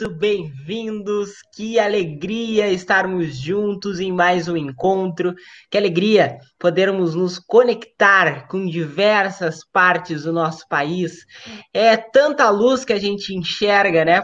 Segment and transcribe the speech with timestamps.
[0.00, 1.42] muito bem-vindos.
[1.54, 5.34] Que alegria estarmos juntos em mais um encontro.
[5.70, 11.26] Que alegria podermos nos conectar com diversas partes do nosso país.
[11.74, 14.22] É tanta luz que a gente enxerga, né?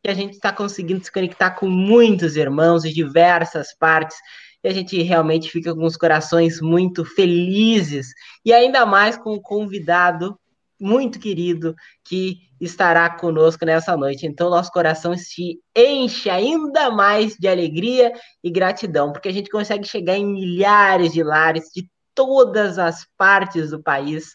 [0.00, 4.16] Que a gente está conseguindo se conectar com muitos irmãos de diversas partes
[4.62, 8.08] e a gente realmente fica com os corações muito felizes
[8.44, 10.38] e ainda mais com o convidado
[10.78, 11.74] muito querido
[12.04, 14.26] que estará conosco nessa noite.
[14.26, 18.12] Então, nosso coração se enche ainda mais de alegria
[18.42, 23.70] e gratidão, porque a gente consegue chegar em milhares de lares de todas as partes
[23.70, 24.34] do país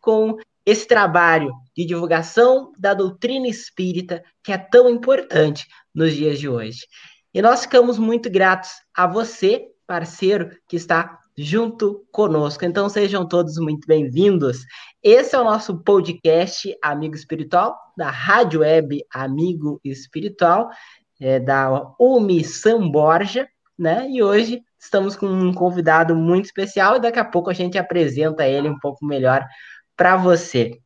[0.00, 6.48] com esse trabalho de divulgação da doutrina espírita que é tão importante nos dias de
[6.48, 6.80] hoje.
[7.32, 12.64] E nós ficamos muito gratos a você, parceiro, que está junto conosco.
[12.64, 14.64] Então sejam todos muito bem-vindos.
[15.02, 20.68] Esse é o nosso podcast Amigo Espiritual, da Rádio Web Amigo Espiritual,
[21.18, 24.06] é, da Umi São Borja, né?
[24.10, 28.46] E hoje estamos com um convidado muito especial e daqui a pouco a gente apresenta
[28.46, 29.42] ele um pouco melhor
[29.96, 30.78] para você.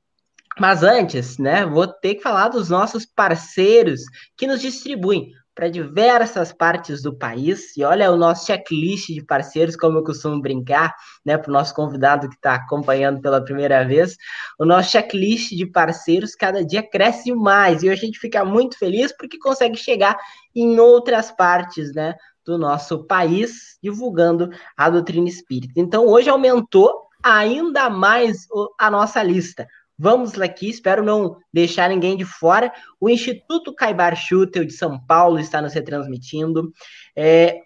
[0.60, 4.02] Mas antes, né, vou ter que falar dos nossos parceiros
[4.36, 7.76] que nos distribuem para diversas partes do país.
[7.76, 10.94] E olha o nosso checklist de parceiros, como eu costumo brincar,
[11.24, 14.16] né, para o nosso convidado que está acompanhando pela primeira vez.
[14.58, 19.16] O nosso checklist de parceiros cada dia cresce mais e a gente fica muito feliz
[19.16, 20.16] porque consegue chegar
[20.54, 25.74] em outras partes, né, do nosso país, divulgando a doutrina espírita.
[25.76, 28.46] Então, hoje aumentou ainda mais
[28.78, 29.66] a nossa lista.
[29.96, 32.72] Vamos aqui, espero não deixar ninguém de fora.
[33.00, 36.72] O Instituto Caibar Schutel de São Paulo está nos retransmitindo.
[37.16, 37.60] É,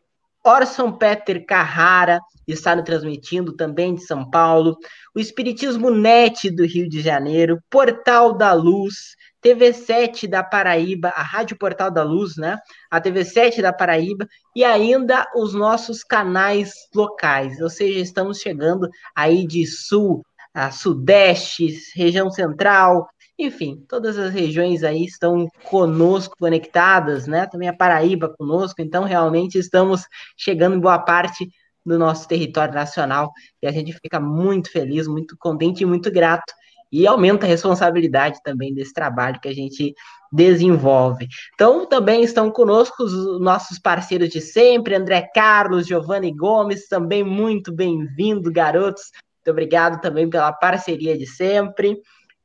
[0.45, 4.77] Orson Peter Carrara está nos transmitindo também de São Paulo.
[5.15, 7.59] O Espiritismo Net do Rio de Janeiro.
[7.71, 9.17] Portal da Luz.
[9.43, 12.59] TV7 da Paraíba, a Rádio Portal da Luz, né?
[12.91, 19.47] A TV7 da Paraíba e ainda os nossos canais locais, ou seja, estamos chegando aí
[19.47, 20.25] de sul
[20.55, 27.47] a Sudeste, região Central, enfim, todas as regiões aí estão conosco conectadas, né?
[27.47, 30.03] Também a Paraíba conosco, então realmente estamos
[30.37, 31.49] chegando em boa parte
[31.87, 33.31] do nosso território nacional
[33.63, 36.53] e a gente fica muito feliz, muito contente e muito grato
[36.91, 39.95] e aumenta a responsabilidade também desse trabalho que a gente
[40.33, 41.29] desenvolve.
[41.55, 47.73] Então, também estão conosco os nossos parceiros de sempre, André Carlos, Giovanni Gomes, também muito
[47.73, 49.11] bem-vindo, garotos.
[49.49, 51.99] Muito obrigado também pela parceria de sempre.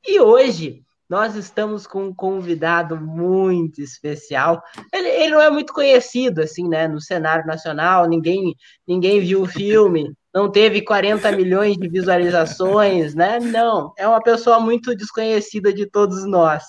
[0.07, 4.63] E hoje nós estamos com um convidado muito especial.
[4.93, 8.07] Ele, ele, não é muito conhecido assim, né, no cenário nacional.
[8.07, 8.55] Ninguém
[8.87, 10.13] ninguém viu o filme.
[10.33, 13.37] Não teve 40 milhões de visualizações, né?
[13.37, 16.63] Não, é uma pessoa muito desconhecida de todos nós.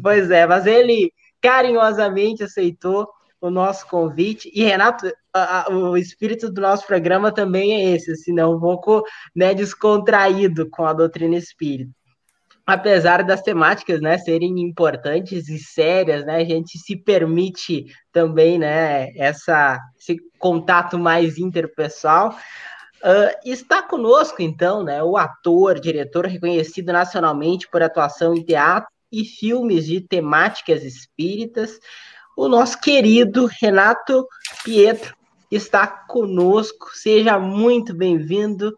[0.00, 3.08] Pois é, mas ele carinhosamente aceitou
[3.40, 4.50] o nosso convite.
[4.54, 5.10] E, Renato,
[5.44, 9.02] a, o espírito do nosso programa também é esse, assim, né, um pouco
[9.34, 11.90] né, descontraído com a doutrina espírita.
[12.66, 19.08] Apesar das temáticas né, serem importantes e sérias, né, a gente se permite também né,
[19.16, 22.36] essa, esse contato mais interpessoal.
[22.98, 29.24] Uh, está conosco, então, né, o ator, diretor reconhecido nacionalmente por atuação em teatro e
[29.24, 31.78] filmes de temáticas espíritas,
[32.36, 34.26] o nosso querido Renato
[34.62, 35.17] Pietro
[35.50, 36.90] está conosco.
[36.94, 38.74] Seja muito bem-vindo.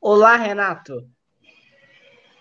[0.00, 1.08] Olá, Renato.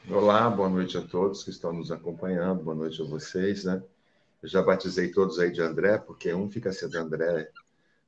[0.09, 3.81] Olá, boa noite a todos que estão nos acompanhando, boa noite a vocês, né?
[4.43, 7.49] Eu já batizei todos aí de André, porque um fica sendo André,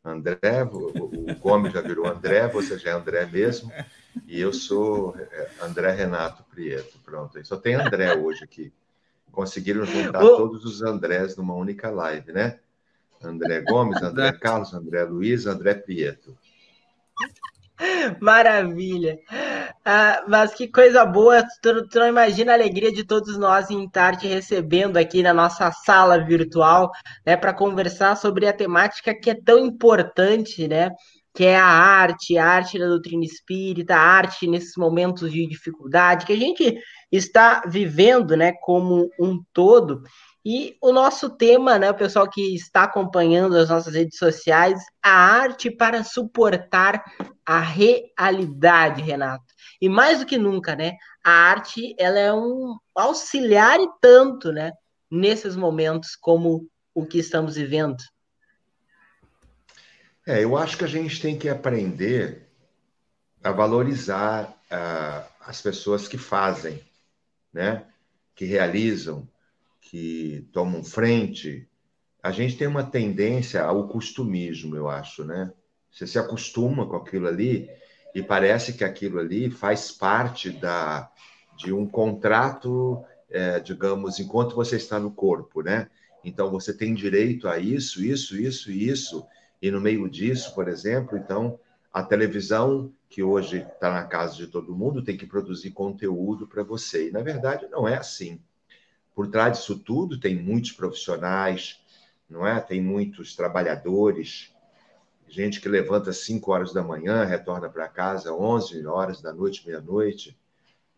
[0.05, 3.71] André, o, o Gomes já virou André, você já é André mesmo,
[4.27, 7.43] e eu sou é, André Renato Prieto, pronto.
[7.47, 8.71] Só tem André hoje aqui
[9.37, 12.59] conseguiram juntar todos os Andrés numa única live, né?
[13.23, 16.37] André Gomes, André Carlos, André Luiz, André Prieto.
[18.19, 19.19] Maravilha!
[19.85, 21.43] Ah, mas que coisa boa!
[21.61, 25.33] Tu, tu, não imagina a alegria de todos nós em estar te recebendo aqui na
[25.33, 26.91] nossa sala virtual,
[27.25, 30.89] né, para conversar sobre a temática que é tão importante, né?
[31.33, 36.25] Que é a arte, a arte da doutrina espírita, a arte nesses momentos de dificuldade,
[36.25, 36.75] que a gente
[37.11, 40.01] está vivendo, né, como um todo.
[40.45, 45.11] E o nosso tema, né, o pessoal que está acompanhando as nossas redes sociais, a
[45.11, 47.03] arte para suportar
[47.45, 49.45] a realidade, Renato.
[49.81, 50.93] E mais do que nunca, né,
[51.23, 54.71] a arte ela é um auxiliar e tanto, né,
[55.11, 57.97] nesses momentos como o que estamos vivendo.
[60.25, 62.47] É, eu acho que a gente tem que aprender
[63.43, 66.81] a valorizar uh, as pessoas que fazem,
[67.53, 67.85] né?
[68.35, 69.27] que realizam,
[69.89, 71.67] que tomam frente,
[72.21, 75.51] a gente tem uma tendência ao costumismo, eu acho, né?
[75.89, 77.69] Você se acostuma com aquilo ali
[78.13, 81.09] e parece que aquilo ali faz parte da,
[81.57, 85.89] de um contrato, é, digamos, enquanto você está no corpo, né?
[86.23, 89.25] Então você tem direito a isso, isso, isso, isso,
[89.61, 91.57] e no meio disso, por exemplo, então
[91.93, 96.61] a televisão que hoje está na casa de todo mundo tem que produzir conteúdo para
[96.61, 97.07] você.
[97.07, 98.41] E na verdade não é assim.
[99.17, 101.79] Por trás disso tudo tem muitos profissionais,
[102.29, 102.59] não é?
[102.59, 104.53] Tem muitos trabalhadores,
[105.27, 109.33] gente que levanta às 5 horas da manhã, retorna para casa às 11 horas da
[109.33, 110.37] noite, meia-noite.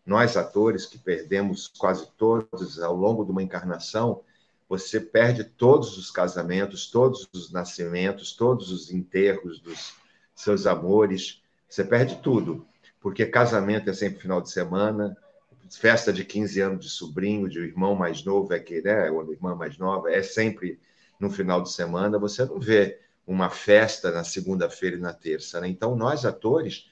[0.04, 4.20] Nós, atores, que perdemos quase todos ao longo de uma encarnação,
[4.68, 9.94] você perde todos os casamentos, todos os nascimentos, todos os enterros dos
[10.34, 12.66] seus amores, você perde tudo,
[13.00, 15.16] porque casamento é sempre final de semana,
[15.70, 19.32] festa de 15 anos de sobrinho, de um irmão mais novo, é que, né, ou
[19.32, 20.80] irmã mais nova, é sempre
[21.18, 25.60] no final de semana, você não vê uma festa na segunda-feira e na terça.
[25.60, 25.68] Né?
[25.68, 26.90] Então, nós, atores,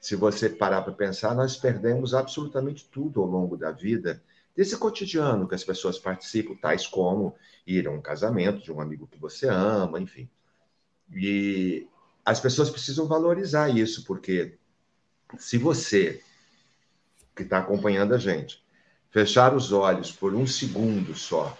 [0.00, 4.22] se você parar para pensar, nós perdemos absolutamente tudo ao longo da vida,
[4.54, 7.34] desse cotidiano que as pessoas participam, tais como
[7.66, 10.28] ir a um casamento de um amigo que você ama, enfim.
[11.12, 11.88] E
[12.24, 14.56] as pessoas precisam valorizar isso, porque
[15.38, 16.22] se você,
[17.34, 18.62] que está acompanhando a gente,
[19.10, 21.56] fechar os olhos por um segundo só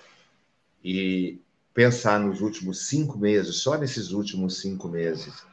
[0.82, 1.40] e
[1.72, 5.44] pensar nos últimos cinco meses, só nesses últimos cinco meses,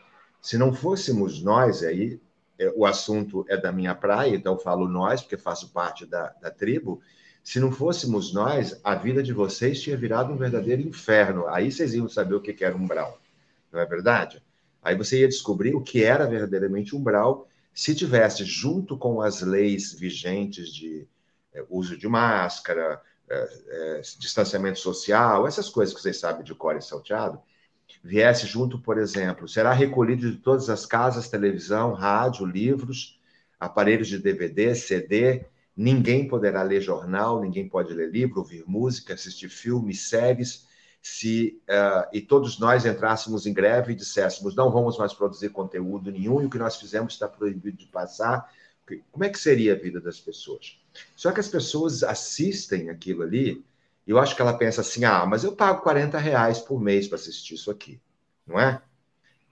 [0.42, 2.20] se não fôssemos nós, aí
[2.62, 6.52] é, o assunto é da minha praia, então falo nós, porque faço parte da, da
[6.52, 7.02] tribo.
[7.44, 11.48] Se não fôssemos nós, a vida de vocês tinha virado um verdadeiro inferno.
[11.48, 13.20] Aí vocês iam saber o que era umbral,
[13.72, 14.44] não é verdade?
[14.82, 19.94] Aí você ia descobrir o que era verdadeiramente umbral se tivesse, junto com as leis
[19.94, 21.08] vigentes de
[21.54, 26.76] é, uso de máscara, é, é, distanciamento social, essas coisas que vocês sabem de cor
[26.76, 27.42] e salteado,
[28.04, 33.20] viesse junto, por exemplo, será recolhido de todas as casas, televisão, rádio, livros,
[33.60, 35.46] aparelhos de DVD, CD,
[35.76, 40.68] ninguém poderá ler jornal, ninguém pode ler livro, ouvir música, assistir filmes, séries,
[41.02, 46.12] se uh, e todos nós entrássemos em greve e disséssemos não vamos mais produzir conteúdo
[46.12, 48.48] nenhum e o que nós fizemos está proibido de passar,
[49.12, 50.80] como é que seria a vida das pessoas?
[51.16, 53.64] Só que as pessoas assistem aquilo ali,
[54.06, 57.08] e eu acho que ela pensa assim: ah, mas eu pago 40 reais por mês
[57.08, 58.00] para assistir isso aqui,
[58.46, 58.82] não é?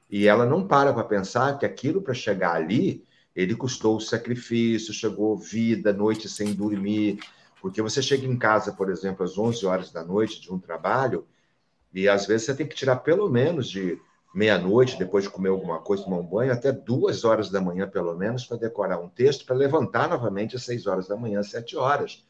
[0.10, 5.38] E ela não para para pensar que aquilo para chegar ali, ele custou sacrifício, chegou
[5.38, 7.20] vida, noite sem dormir.
[7.62, 11.27] Porque você chega em casa, por exemplo, às 11 horas da noite de um trabalho,
[11.93, 14.00] e às vezes você tem que tirar pelo menos de
[14.34, 18.15] meia-noite, depois de comer alguma coisa, tomar um banho, até duas horas da manhã, pelo
[18.15, 22.24] menos, para decorar um texto, para levantar novamente às seis horas da manhã, sete horas.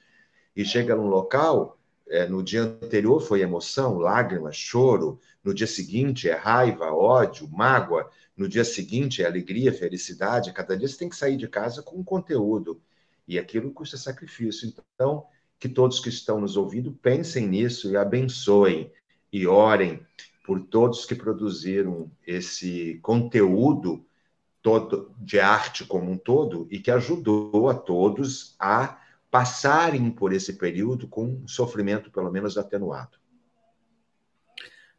[0.55, 6.29] E chega num local, é, no dia anterior foi emoção, lágrimas, choro, no dia seguinte
[6.29, 10.53] é raiva, ódio, mágoa, no dia seguinte é alegria, felicidade.
[10.53, 12.81] Cada dia você tem que sair de casa com um conteúdo.
[13.27, 14.73] E aquilo custa sacrifício.
[14.95, 15.25] Então,
[15.59, 18.91] que todos que estão nos ouvindo pensem nisso e abençoem
[19.31, 19.99] e orem
[20.43, 24.05] por todos que produziram esse conteúdo
[24.61, 28.99] todo de arte como um todo e que ajudou a todos a
[29.31, 33.17] passarem por esse período com um sofrimento pelo menos atenuado.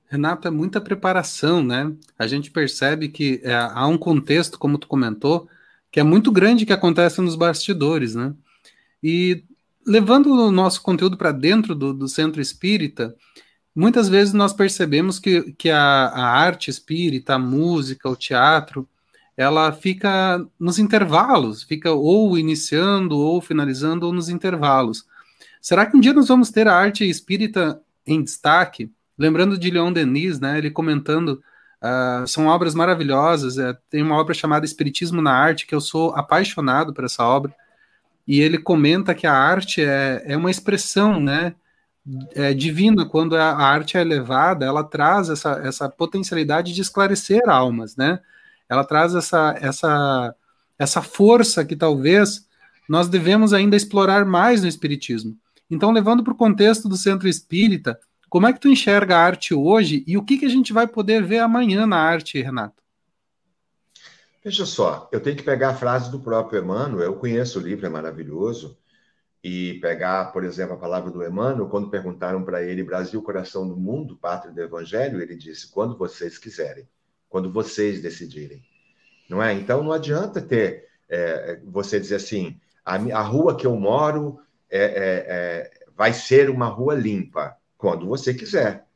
[0.08, 1.92] Renato, é muita preparação, né?
[2.18, 5.48] A gente percebe que é, há um contexto, como tu comentou,
[5.90, 8.34] que é muito grande que acontece nos bastidores, né?
[9.02, 9.44] E
[9.86, 13.14] levando o nosso conteúdo para dentro do, do centro espírita,
[13.74, 18.88] muitas vezes nós percebemos que, que a, a, arte espírita, a música, o teatro,
[19.36, 25.06] ela fica nos intervalos, fica ou iniciando, ou finalizando, ou nos intervalos.
[25.60, 28.90] Será que um dia nós vamos ter a arte espírita em destaque?
[29.16, 31.42] Lembrando de Leon Denis, né, ele comentando,
[31.82, 36.14] uh, são obras maravilhosas, é, tem uma obra chamada Espiritismo na Arte, que eu sou
[36.14, 37.54] apaixonado por essa obra,
[38.26, 41.54] e ele comenta que a arte é, é uma expressão, né,
[42.34, 47.96] é, divina, quando a arte é elevada, ela traz essa, essa potencialidade de esclarecer almas,
[47.96, 48.20] né?
[48.68, 50.34] Ela traz essa, essa,
[50.78, 52.48] essa força que talvez
[52.88, 55.36] nós devemos ainda explorar mais no Espiritismo.
[55.70, 59.54] Então, levando para o contexto do centro espírita, como é que tu enxerga a arte
[59.54, 62.80] hoje e o que, que a gente vai poder ver amanhã na arte, Renato?
[64.42, 67.84] Veja só, eu tenho que pegar a frase do próprio Emmanuel, eu conheço o livro,
[67.84, 68.78] é maravilhoso,
[69.42, 73.76] e pegar, por exemplo, a palavra do Emmanuel, quando perguntaram para ele, Brasil, coração do
[73.76, 76.86] mundo, pátria do evangelho, ele disse, quando vocês quiserem,
[77.28, 78.62] quando vocês decidirem.
[79.28, 79.54] Não é?
[79.54, 84.82] Então, não adianta ter, é, você dizer assim, a, a, rua que eu moro é,
[84.82, 84.90] é,
[85.28, 88.86] é vai ser uma rua limpa quando você quiser,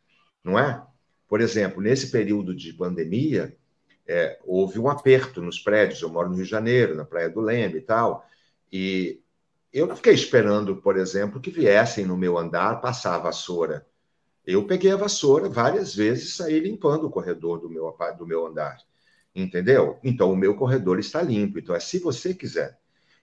[0.42, 0.82] não é?
[1.28, 3.56] Por exemplo, nesse período de pandemia,
[4.06, 6.02] é, houve um aperto nos prédios.
[6.02, 8.26] Eu moro no Rio de Janeiro, na Praia do Leme e tal,
[8.70, 9.20] e
[9.74, 13.84] eu não fiquei esperando, por exemplo, que viessem no meu andar passar a vassoura.
[14.46, 18.46] Eu peguei a vassoura várias vezes e saí limpando o corredor do meu, do meu
[18.46, 18.78] andar.
[19.34, 19.98] Entendeu?
[20.04, 21.58] Então, o meu corredor está limpo.
[21.58, 22.78] Então, é se você quiser.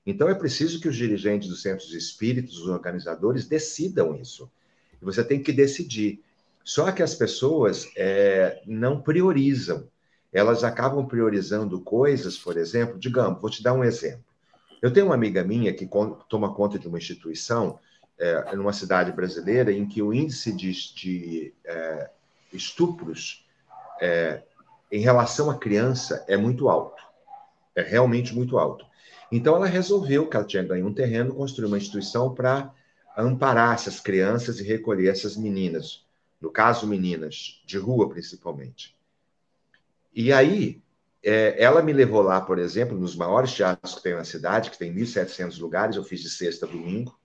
[0.06, 4.52] Então, é preciso que os dirigentes dos centros espíritos, os organizadores, decidam isso.
[5.02, 6.22] E você tem que decidir.
[6.66, 9.88] Só que as pessoas é, não priorizam.
[10.34, 14.31] Elas acabam priorizando coisas, por exemplo, digamos, vou te dar um exemplo.
[14.82, 15.88] Eu tenho uma amiga minha que
[16.28, 17.80] toma conta de uma instituição
[18.18, 22.10] é, numa cidade brasileira em que o índice de, de é,
[22.52, 23.46] estupros
[24.02, 24.42] é,
[24.92, 27.02] em relação à criança é muito alto.
[27.76, 28.86] É realmente muito alto.
[29.32, 32.74] Então, ela resolveu que ela tinha ganho um terreno, construir uma instituição para
[33.18, 36.06] amparar essas crianças e recolher essas meninas,
[36.42, 38.96] no caso, meninas de rua, principalmente.
[40.14, 40.82] E aí,
[41.24, 44.78] é, ela me levou lá, por exemplo, nos maiores teatros que tem na cidade, que
[44.78, 47.18] tem 1.700 lugares, eu fiz de sexta a domingo.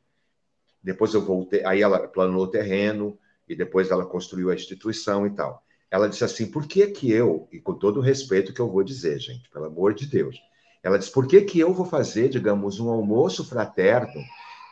[0.83, 5.31] Depois eu voltei, aí ela planou o terreno, e depois ela construiu a instituição e
[5.31, 8.71] tal ela disse assim: por que que eu, e com todo o respeito que eu
[8.71, 10.41] vou dizer, gente, pelo amor de Deus,
[10.83, 14.23] ela disse: por que que eu vou fazer, digamos, um almoço fraterno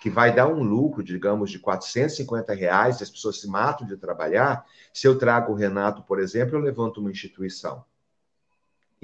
[0.00, 3.97] que vai dar um lucro, digamos, de 450 reais, e as pessoas se matam de
[3.97, 7.85] trabalhar, se eu trago o Renato, por exemplo, eu levanto uma instituição.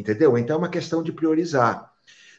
[0.01, 0.39] Entendeu?
[0.39, 1.93] Então é uma questão de priorizar.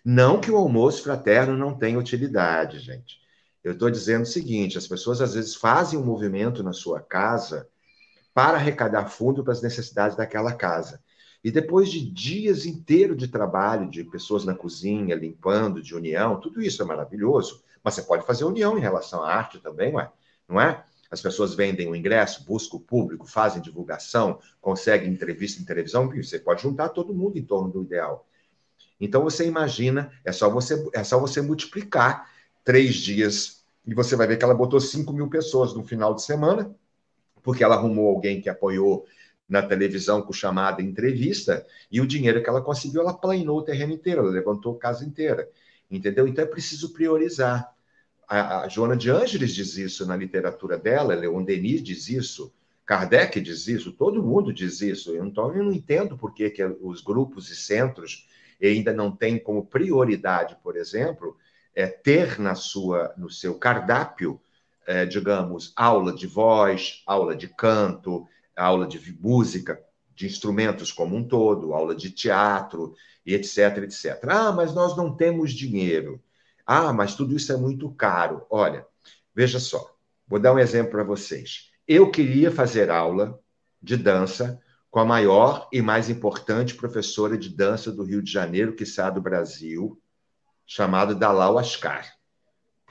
[0.03, 3.21] Não que o almoço fraterno não tenha utilidade, gente.
[3.63, 7.69] Eu estou dizendo o seguinte: as pessoas às vezes fazem um movimento na sua casa
[8.33, 11.03] para arrecadar fundo para as necessidades daquela casa.
[11.43, 16.63] E depois de dias inteiros de trabalho, de pessoas na cozinha, limpando, de união, tudo
[16.63, 17.63] isso é maravilhoso.
[17.83, 20.09] Mas você pode fazer união em relação à arte também, ué?
[20.47, 20.83] não é?
[21.11, 26.39] As pessoas vendem o ingresso, buscam o público, fazem divulgação, conseguem entrevista em televisão, você
[26.39, 28.25] pode juntar todo mundo em torno do ideal.
[28.99, 32.31] Então você imagina, é só você, é só você multiplicar
[32.63, 36.23] três dias e você vai ver que ela botou 5 mil pessoas no final de
[36.23, 36.73] semana
[37.43, 39.05] porque ela arrumou alguém que apoiou
[39.47, 43.91] na televisão com chamada entrevista, e o dinheiro que ela conseguiu, ela planeou o terreno
[43.91, 45.49] inteiro, ela levantou a casa inteira.
[45.89, 46.25] Entendeu?
[46.25, 47.69] Então é preciso priorizar.
[48.31, 52.53] A, a Joana de Ângeles diz isso na literatura dela, Leon Denis diz isso,
[52.85, 55.13] Kardec diz isso, todo mundo diz isso.
[55.17, 58.27] Então eu não entendo por que, que os grupos e centros
[58.61, 61.35] ainda não têm como prioridade, por exemplo,
[61.75, 64.39] é ter na sua, no seu cardápio
[64.85, 69.81] é, digamos, aula de voz, aula de canto, aula de música,
[70.15, 72.95] de instrumentos como um todo, aula de teatro,
[73.25, 74.23] etc, etc.
[74.29, 76.21] Ah, mas nós não temos dinheiro.
[76.65, 78.45] Ah, mas tudo isso é muito caro.
[78.49, 78.85] Olha,
[79.33, 79.95] veja só,
[80.27, 81.71] vou dar um exemplo para vocês.
[81.87, 83.39] Eu queria fazer aula
[83.81, 88.75] de dança com a maior e mais importante professora de dança do Rio de Janeiro,
[88.75, 89.99] que está do Brasil,
[90.65, 92.21] chamada Dalal Ascar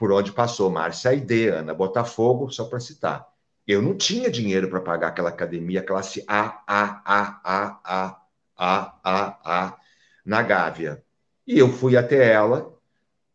[0.01, 3.23] por onde passou Márcia Aide, Ana Botafogo, só para citar.
[3.67, 8.21] Eu não tinha dinheiro para pagar aquela academia classe A, A, A, A, A,
[8.57, 9.77] A, A, A,
[10.25, 11.03] na Gávea.
[11.45, 12.75] E eu fui até ela,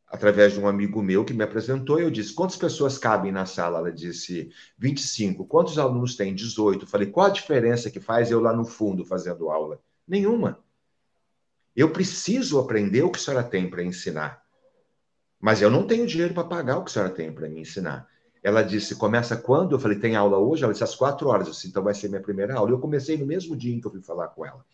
[0.07, 3.79] através de um amigo meu que me apresentou, eu disse: quantas pessoas cabem na sala?
[3.79, 5.47] Ela disse: 25.
[5.47, 6.35] Quantos alunos tem?
[6.35, 6.85] 18.
[6.85, 9.81] Eu falei: qual a diferença que faz eu lá no fundo fazendo aula?
[10.07, 10.61] Nenhuma.
[11.75, 14.43] Eu preciso aprender o que a senhora tem para ensinar.
[15.39, 18.09] Mas eu não tenho dinheiro para pagar o que a senhora tem para me ensinar.
[18.47, 19.75] Ela disse, começa quando?
[19.75, 20.63] Eu falei, tem aula hoje?
[20.63, 21.49] Ela disse, às quatro horas.
[21.49, 22.71] Eu disse, então vai ser minha primeira aula.
[22.71, 24.65] Eu comecei no mesmo dia em que eu fui falar com ela.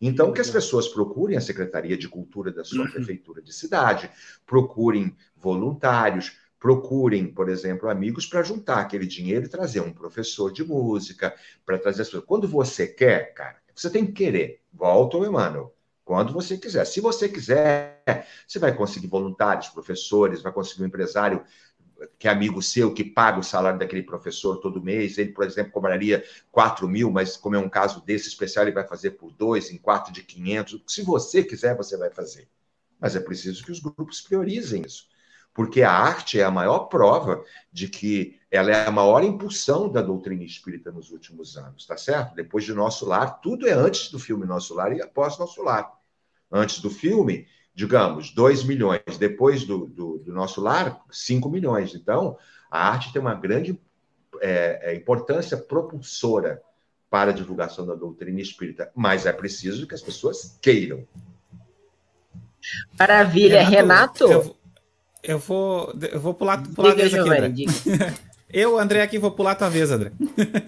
[0.00, 2.90] Então, que as pessoas procurem a Secretaria de Cultura da sua uhum.
[2.90, 4.10] prefeitura de cidade,
[4.44, 10.64] procurem voluntários, procurem, por exemplo, amigos para juntar aquele dinheiro e trazer um professor de
[10.64, 11.32] música,
[11.64, 12.24] para trazer as pessoas.
[12.26, 14.60] Quando você quer, cara, você tem que querer.
[14.72, 15.72] Volta ao Emmanuel
[16.10, 16.84] quando você quiser.
[16.84, 18.02] Se você quiser,
[18.44, 21.44] você vai conseguir voluntários, professores, vai conseguir um empresário
[22.18, 25.18] que é amigo seu, que paga o salário daquele professor todo mês.
[25.18, 28.86] Ele, por exemplo, cobraria 4 mil, mas como é um caso desse especial, ele vai
[28.86, 30.82] fazer por dois, em quatro de 500.
[30.86, 32.48] Se você quiser, você vai fazer.
[32.98, 35.08] Mas é preciso que os grupos priorizem isso.
[35.52, 40.00] Porque a arte é a maior prova de que ela é a maior impulsão da
[40.00, 42.34] doutrina espírita nos últimos anos, tá certo?
[42.34, 46.00] Depois de Nosso Lar, tudo é antes do filme Nosso Lar e após Nosso Lar
[46.50, 49.02] antes do filme, digamos, 2 milhões.
[49.18, 51.94] Depois do, do, do, nosso lar, 5 milhões.
[51.94, 52.36] Então,
[52.70, 53.78] a arte tem uma grande
[54.40, 56.62] é, é, importância propulsora
[57.08, 61.06] para a divulgação da doutrina espírita, mas é preciso que as pessoas queiram.
[62.98, 64.26] Maravilha, Renato.
[64.26, 64.56] Renato
[65.22, 67.66] eu, eu, vou, eu vou pular, pular diga, aqui,
[68.52, 70.12] Eu, André, aqui vou pular a tua vez, André.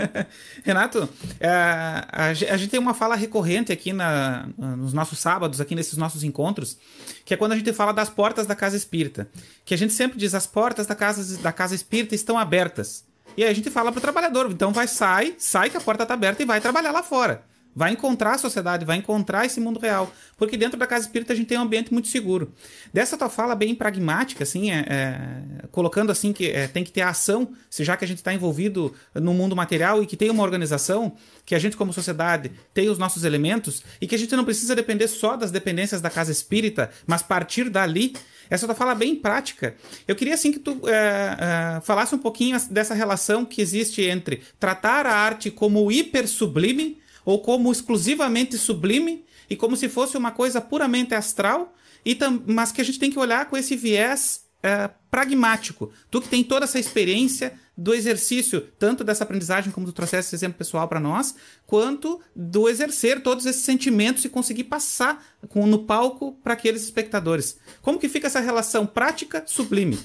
[0.64, 1.08] Renato,
[1.40, 6.22] é, a, gente tem uma fala recorrente aqui na, nos nossos sábados, aqui nesses nossos
[6.22, 6.78] encontros,
[7.24, 9.28] que é quando a gente fala das portas da casa espírita.
[9.64, 13.04] Que a gente sempre diz as portas da casa, da casa espírita estão abertas.
[13.36, 16.02] E aí a gente fala para o trabalhador, então vai, sai, sai que a porta
[16.02, 17.44] está aberta e vai trabalhar lá fora.
[17.74, 20.12] Vai encontrar a sociedade, vai encontrar esse mundo real.
[20.36, 22.52] Porque dentro da casa espírita a gente tem um ambiente muito seguro.
[22.92, 27.00] Dessa tua fala bem pragmática, assim, é, é, colocando assim que é, tem que ter
[27.00, 30.42] ação, se já que a gente está envolvido no mundo material e que tem uma
[30.42, 34.44] organização, que a gente, como sociedade, tem os nossos elementos e que a gente não
[34.44, 38.14] precisa depender só das dependências da casa espírita, mas partir dali.
[38.50, 39.74] Essa tua fala bem prática.
[40.06, 44.42] Eu queria assim que tu é, é, falasse um pouquinho dessa relação que existe entre
[44.60, 50.30] tratar a arte como hiper sublime ou como exclusivamente sublime e como se fosse uma
[50.30, 51.74] coisa puramente astral,
[52.04, 55.92] e mas que a gente tem que olhar com esse viés é, pragmático.
[56.10, 60.36] Tu que tem toda essa experiência do exercício, tanto dessa aprendizagem, como tu trouxeste esse
[60.36, 61.34] exemplo pessoal para nós,
[61.66, 67.58] quanto do exercer todos esses sentimentos e conseguir passar com, no palco para aqueles espectadores.
[67.80, 69.98] Como que fica essa relação prática sublime?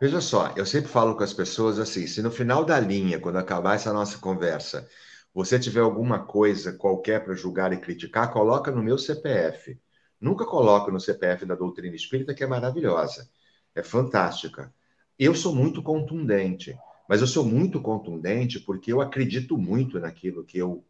[0.00, 3.36] Veja só, eu sempre falo com as pessoas assim: se no final da linha, quando
[3.36, 4.88] acabar essa nossa conversa,
[5.34, 9.76] você tiver alguma coisa qualquer para julgar e criticar, coloca no meu CPF.
[10.20, 13.28] Nunca coloca no CPF da doutrina espírita, que é maravilhosa,
[13.74, 14.72] é fantástica.
[15.18, 20.56] Eu sou muito contundente, mas eu sou muito contundente porque eu acredito muito naquilo que
[20.56, 20.84] eu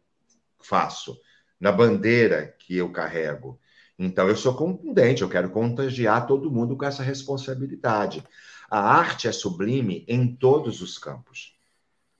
[0.59, 1.19] faço,
[1.59, 3.59] na bandeira que eu carrego.
[3.97, 8.23] Então, eu sou contundente, eu quero contagiar todo mundo com essa responsabilidade.
[8.69, 11.54] A arte é sublime em todos os campos.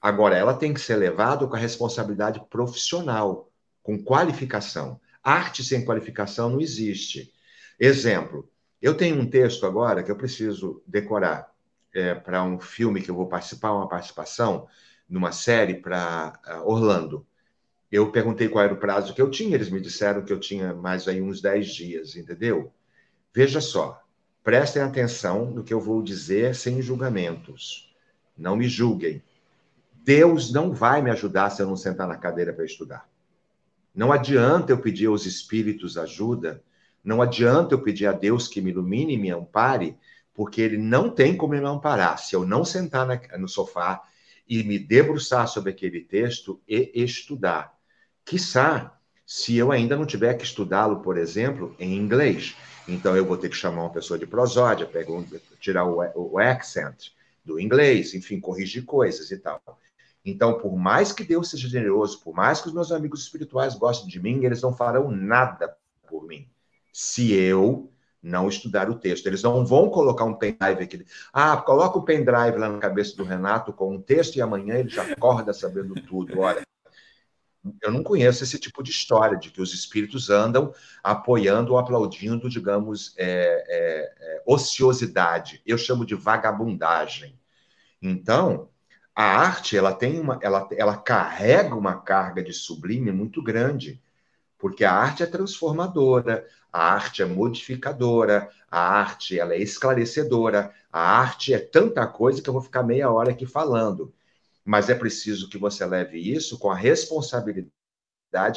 [0.05, 5.01] Agora, ela tem que ser levada com a responsabilidade profissional, com qualificação.
[5.23, 7.33] Arte sem qualificação não existe.
[7.79, 8.47] Exemplo,
[8.79, 11.51] eu tenho um texto agora que eu preciso decorar
[11.91, 14.67] é, para um filme que eu vou participar, uma participação
[15.09, 17.25] numa série para uh, Orlando.
[17.91, 20.71] Eu perguntei qual era o prazo que eu tinha, eles me disseram que eu tinha
[20.71, 22.71] mais aí uns 10 dias, entendeu?
[23.33, 23.99] Veja só,
[24.43, 27.91] prestem atenção no que eu vou dizer sem julgamentos.
[28.37, 29.23] Não me julguem.
[30.05, 33.09] Deus não vai me ajudar se eu não sentar na cadeira para estudar.
[33.93, 36.63] Não adianta eu pedir aos espíritos ajuda,
[37.03, 39.97] não adianta eu pedir a Deus que me ilumine e me ampare,
[40.31, 43.07] porque ele não tem como me amparar se eu não sentar
[43.39, 44.03] no sofá
[44.47, 47.75] e me debruçar sobre aquele texto e estudar.
[48.23, 52.55] Quiçá, se eu ainda não tiver que estudá-lo, por exemplo, em inglês.
[52.87, 54.87] Então eu vou ter que chamar uma pessoa de prosódia,
[55.59, 57.09] tirar o, o accent
[57.43, 59.59] do inglês, enfim, corrigir coisas e tal.
[60.25, 64.09] Então, por mais que Deus seja generoso, por mais que os meus amigos espirituais gostem
[64.09, 65.77] de mim, eles não farão nada
[66.09, 66.49] por mim.
[66.91, 67.91] Se eu
[68.25, 69.27] não estudar o texto.
[69.27, 71.05] Eles não vão colocar um pendrive aqui.
[71.31, 74.89] Ah, coloca o pendrive lá na cabeça do Renato com um texto e amanhã ele
[74.89, 76.39] já acorda sabendo tudo.
[76.39, 76.63] Olha,
[77.81, 82.49] eu não conheço esse tipo de história de que os espíritos andam apoiando ou aplaudindo,
[82.49, 85.61] digamos, é, é, é, ociosidade.
[85.65, 87.39] Eu chamo de vagabundagem.
[88.01, 88.69] Então,
[89.15, 94.01] a arte ela tem uma, ela, ela carrega uma carga de sublime muito grande,
[94.57, 100.99] porque a arte é transformadora, a arte é modificadora, a arte ela é esclarecedora, a
[101.19, 104.13] arte é tanta coisa que eu vou ficar meia hora aqui falando.
[104.65, 107.71] Mas é preciso que você leve isso com a responsabilidade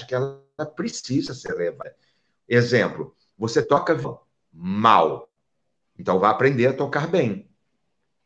[0.08, 0.42] que ela
[0.74, 1.94] precisa ser levada.
[2.48, 3.96] Exemplo, você toca
[4.52, 5.28] mal,
[5.98, 7.47] então vá aprender a tocar bem.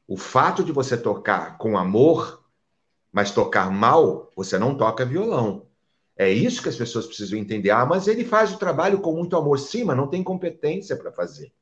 [0.07, 2.45] O fato de você tocar com amor,
[3.11, 5.67] mas tocar mal, você não toca violão.
[6.17, 7.71] É isso que as pessoas precisam entender.
[7.71, 9.59] Ah, mas ele faz o trabalho com muito amor.
[9.59, 11.53] Sim, mas não tem competência para fazer.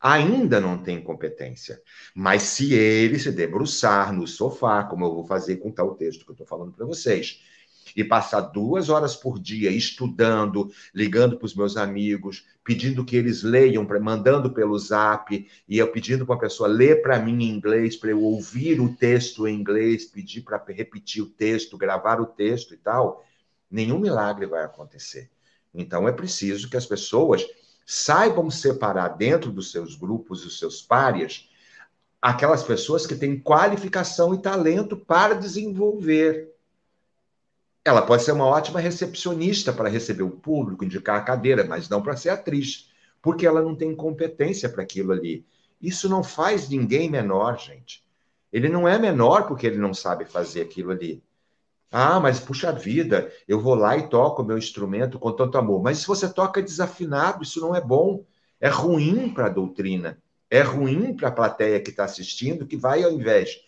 [0.00, 1.80] Ainda não tem competência.
[2.14, 6.30] Mas se ele se debruçar no sofá, como eu vou fazer com tal texto que
[6.30, 7.42] eu estou falando para vocês,
[7.96, 13.42] e passar duas horas por dia estudando, ligando para os meus amigos, pedindo que eles
[13.42, 17.96] leiam, mandando pelo zap, e eu pedindo para a pessoa ler para mim em inglês,
[17.96, 22.74] para eu ouvir o texto em inglês, pedir para repetir o texto, gravar o texto
[22.74, 23.24] e tal,
[23.70, 25.30] nenhum milagre vai acontecer.
[25.74, 27.44] Então é preciso que as pessoas
[27.84, 31.48] saibam separar dentro dos seus grupos, os seus párias,
[32.22, 36.53] aquelas pessoas que têm qualificação e talento para desenvolver
[37.84, 42.02] ela pode ser uma ótima recepcionista para receber o público, indicar a cadeira, mas não
[42.02, 45.46] para ser atriz, porque ela não tem competência para aquilo ali.
[45.80, 48.02] Isso não faz ninguém menor, gente.
[48.50, 51.22] Ele não é menor porque ele não sabe fazer aquilo ali.
[51.90, 55.82] Ah, mas puxa vida, eu vou lá e toco o meu instrumento com tanto amor.
[55.82, 58.24] Mas se você toca desafinado, isso não é bom.
[58.60, 60.18] É ruim para a doutrina.
[60.50, 63.60] É ruim para a plateia que está assistindo, que vai, ao invés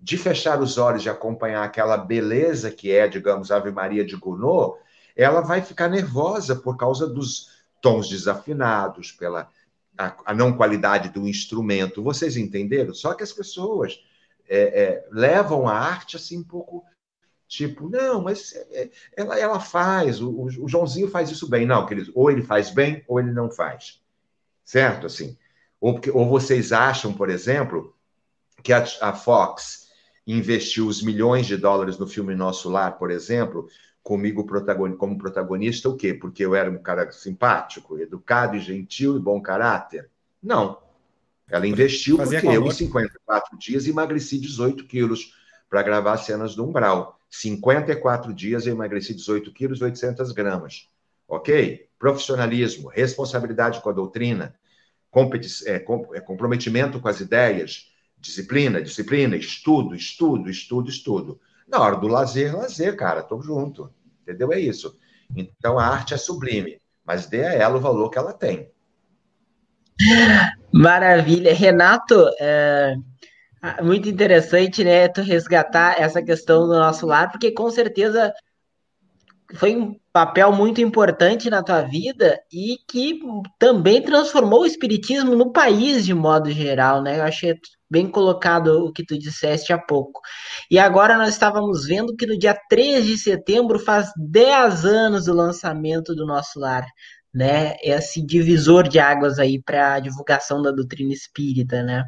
[0.00, 4.78] de fechar os olhos e acompanhar aquela beleza que é, digamos, Ave Maria de Gounod,
[5.14, 7.50] ela vai ficar nervosa por causa dos
[7.82, 9.50] tons desafinados, pela
[9.98, 12.02] a, a não qualidade do instrumento.
[12.02, 12.94] Vocês entenderam?
[12.94, 14.02] Só que as pessoas
[14.48, 16.84] é, é, levam a arte assim um pouco
[17.46, 21.66] tipo, não, mas é, é ela, ela faz, o, o, Joãozinho faz isso bem.
[21.66, 24.00] Não, queridos, ou ele faz bem ou ele não faz.
[24.64, 25.06] Certo?
[25.06, 25.36] Assim.
[25.80, 27.94] Ou, porque, ou vocês acham, por exemplo,
[28.62, 29.79] que a, a Fox
[30.32, 33.68] investiu os milhões de dólares no filme Nosso Lar, por exemplo,
[34.02, 34.46] comigo
[34.96, 36.14] como protagonista, o quê?
[36.14, 40.10] Porque eu era um cara simpático, educado e gentil e bom caráter?
[40.42, 40.78] Não.
[41.48, 45.34] Ela investiu Fazia porque eu, em 54 dias, emagreci 18 quilos
[45.68, 47.18] para gravar cenas do Umbral.
[47.28, 50.88] 54 dias eu emagreci 18 quilos e 800 gramas.
[51.28, 51.88] Ok?
[51.98, 54.54] Profissionalismo, responsabilidade com a doutrina,
[55.66, 61.40] é, é, comprometimento com as ideias, disciplina, disciplina, estudo, estudo, estudo, estudo.
[61.66, 63.92] Na hora do lazer, lazer, cara, tô junto.
[64.22, 64.52] Entendeu?
[64.52, 64.96] É isso.
[65.34, 68.70] Então a arte é sublime, mas dê a ela o valor que ela tem.
[70.72, 71.54] Maravilha.
[71.54, 72.96] Renato, é
[73.82, 78.32] muito interessante, né, tu resgatar essa questão do nosso lar, porque com certeza
[79.54, 83.20] foi um papel muito importante na tua vida e que
[83.58, 87.18] também transformou o espiritismo no país de modo geral, né?
[87.18, 87.54] Eu achei
[87.90, 90.20] bem colocado o que tu disseste há pouco.
[90.70, 95.34] E agora nós estávamos vendo que no dia 3 de setembro faz 10 anos do
[95.34, 96.86] lançamento do nosso lar,
[97.34, 97.74] né?
[97.82, 102.04] Esse divisor de águas aí para a divulgação da doutrina espírita, né?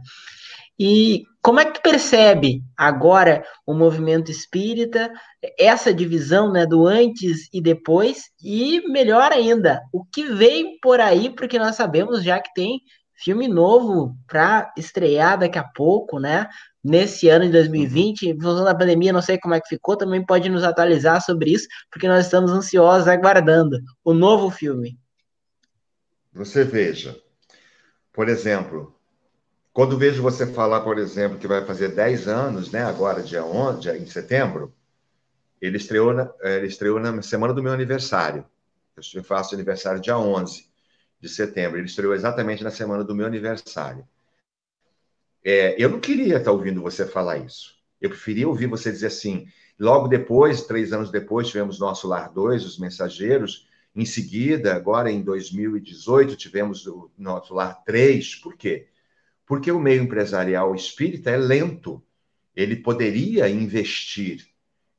[0.78, 5.12] E como é que tu percebe agora o movimento espírita,
[5.58, 11.30] essa divisão né, do antes e depois, e melhor ainda, o que vem por aí,
[11.30, 12.80] porque nós sabemos já que tem
[13.22, 16.48] filme novo para estrear daqui a pouco, né?
[16.82, 20.24] Nesse ano de 2020, em função da pandemia, não sei como é que ficou, também
[20.24, 24.98] pode nos atualizar sobre isso, porque nós estamos ansiosos aguardando o novo filme.
[26.32, 27.16] Você veja,
[28.12, 28.96] por exemplo,
[29.72, 33.80] quando vejo você falar, por exemplo, que vai fazer 10 anos, né, agora, dia 11,
[33.80, 34.74] dia, em setembro,
[35.60, 38.44] ele estreou, na, eh, ele estreou na semana do meu aniversário.
[39.14, 40.71] Eu faço aniversário dia 11
[41.22, 41.78] de setembro.
[41.78, 44.06] Ele estreou exatamente na semana do meu aniversário.
[45.44, 47.76] É, eu não queria estar ouvindo você falar isso.
[48.00, 49.46] Eu preferia ouvir você dizer assim.
[49.78, 53.68] Logo depois, três anos depois, tivemos Nosso Lar 2, Os Mensageiros.
[53.94, 58.34] Em seguida, agora em 2018, tivemos o Nosso Lar 3.
[58.36, 58.88] Por quê?
[59.46, 62.02] Porque o meio empresarial espírita é lento.
[62.54, 64.46] Ele poderia investir,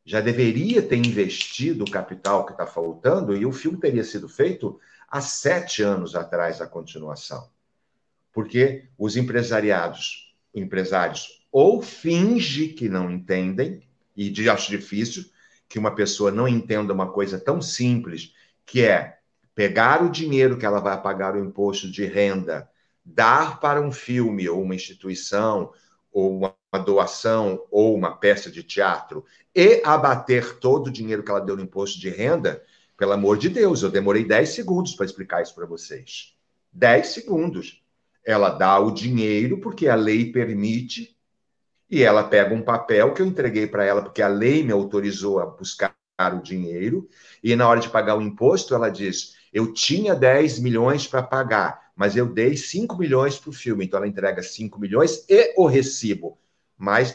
[0.05, 4.79] já deveria ter investido o capital que está faltando, e o filme teria sido feito
[5.13, 7.47] há sete anos atrás a continuação.
[8.31, 15.23] Porque os empresariados, empresários, ou finge que não entendem, e acho difícil
[15.69, 18.33] que uma pessoa não entenda uma coisa tão simples,
[18.65, 19.19] que é
[19.53, 22.67] pegar o dinheiro que ela vai pagar o imposto de renda
[23.05, 25.71] dar para um filme ou uma instituição
[26.11, 29.23] ou uma doação ou uma peça de teatro
[29.53, 32.63] e abater todo o dinheiro que ela deu no imposto de renda,
[32.97, 36.35] pelo amor de Deus, eu demorei 10 segundos para explicar isso para vocês.
[36.71, 37.83] 10 segundos.
[38.25, 41.17] Ela dá o dinheiro porque a lei permite
[41.89, 45.39] e ela pega um papel que eu entreguei para ela porque a lei me autorizou
[45.39, 45.95] a buscar
[46.33, 47.09] o dinheiro
[47.43, 51.91] e na hora de pagar o imposto ela diz: "Eu tinha 10 milhões para pagar,
[51.95, 55.65] mas eu dei 5 milhões para o filme, então ela entrega 5 milhões e o
[55.65, 56.39] recibo.
[56.77, 57.13] Mais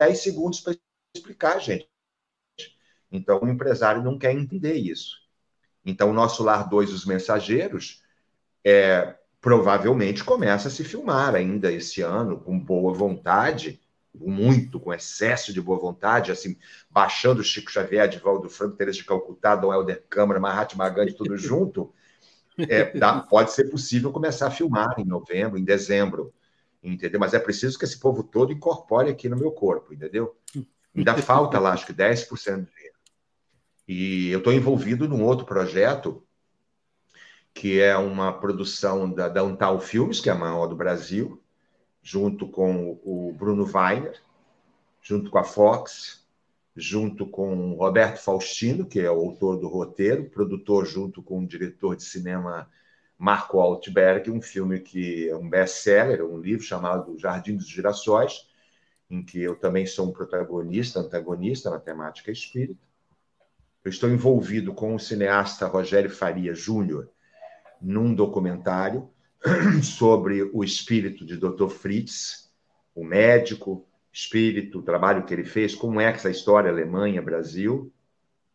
[0.00, 0.74] 10 segundos para
[1.14, 1.88] explicar, gente.
[3.10, 5.16] Então, o empresário não quer entender isso.
[5.84, 8.02] Então, o nosso Lar 2, Os Mensageiros,
[8.64, 13.80] é, provavelmente começa a se filmar ainda esse ano, com boa vontade,
[14.12, 16.56] muito, com excesso de boa vontade, assim,
[16.90, 21.92] baixando Chico Xavier, Divaldo Franco, Teresa de Calcutá, Dom Helder Câmara, Mahatma Gandhi, tudo junto,
[22.58, 26.32] é, dá, pode ser possível começar a filmar em novembro, em dezembro,
[26.82, 27.20] entendeu?
[27.20, 30.34] Mas é preciso que esse povo todo incorpore aqui no meu corpo, entendeu?
[30.94, 32.95] Ainda falta lá, acho que 10% de dinheiro.
[33.86, 36.22] E eu estou envolvido num outro projeto,
[37.54, 41.42] que é uma produção da Downtown Filmes, que é a maior do Brasil,
[42.02, 44.20] junto com o Bruno Weiner,
[45.00, 46.26] junto com a Fox,
[46.76, 51.96] junto com Roberto Faustino, que é o autor do roteiro, produtor junto com o diretor
[51.96, 52.68] de cinema
[53.18, 58.46] Marco Altberg, um filme que é um best-seller, um livro chamado Jardim dos Girassóis,
[59.08, 62.85] em que eu também sou um protagonista, antagonista na temática espírita.
[63.86, 67.08] Eu estou envolvido com o cineasta Rogério Faria Júnior
[67.80, 69.08] num documentário
[69.80, 71.68] sobre o espírito de Dr.
[71.68, 72.52] Fritz,
[72.96, 77.92] o médico, espírito, o trabalho que ele fez, como é essa história Alemanha-Brasil,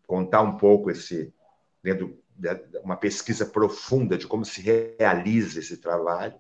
[0.05, 1.33] contar um pouco esse,
[1.81, 2.49] dentro de
[2.83, 6.35] uma pesquisa profunda de como se realiza esse trabalho.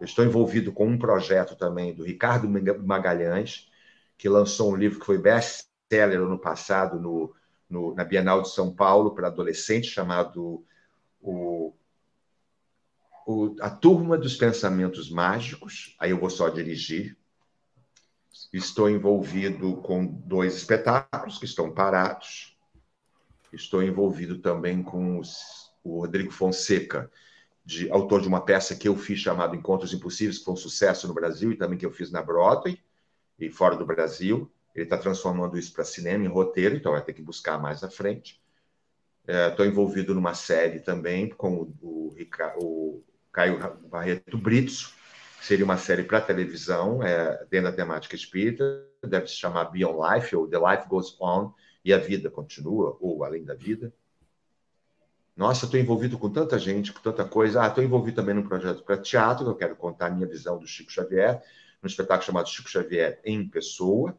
[0.00, 2.48] Eu estou envolvido com um projeto também do Ricardo
[2.84, 3.70] Magalhães,
[4.18, 7.32] que lançou um livro que foi best-seller ano passado no,
[7.72, 10.62] no, na Bienal de São Paulo para adolescentes, chamado
[11.22, 11.72] o,
[13.26, 15.96] o, A Turma dos Pensamentos Mágicos.
[15.98, 17.16] Aí eu vou só dirigir.
[18.52, 22.58] Estou envolvido com dois espetáculos que estão parados.
[23.50, 27.10] Estou envolvido também com os, o Rodrigo Fonseca,
[27.64, 31.08] de, autor de uma peça que eu fiz chamada Encontros Impossíveis, que foi um sucesso
[31.08, 32.78] no Brasil e também que eu fiz na Broadway
[33.38, 34.50] e fora do Brasil.
[34.74, 37.90] Ele está transformando isso para cinema em roteiro, então vai ter que buscar mais à
[37.90, 38.40] frente.
[39.26, 42.16] Estou é, envolvido numa série também com o, o,
[42.58, 43.58] o Caio
[43.88, 44.90] Barreto Brito,
[45.38, 49.98] que seria uma série para televisão, é, dentro da temática espírita, deve se chamar Beyond
[50.14, 51.52] Life, ou The Life Goes On,
[51.84, 53.92] e a vida continua, ou além da vida.
[55.36, 57.62] Nossa, estou envolvido com tanta gente, com tanta coisa.
[57.62, 60.58] Ah, estou envolvido também num projeto para teatro, que eu quero contar a minha visão
[60.58, 61.42] do Chico Xavier,
[61.82, 64.16] num espetáculo chamado Chico Xavier em Pessoa.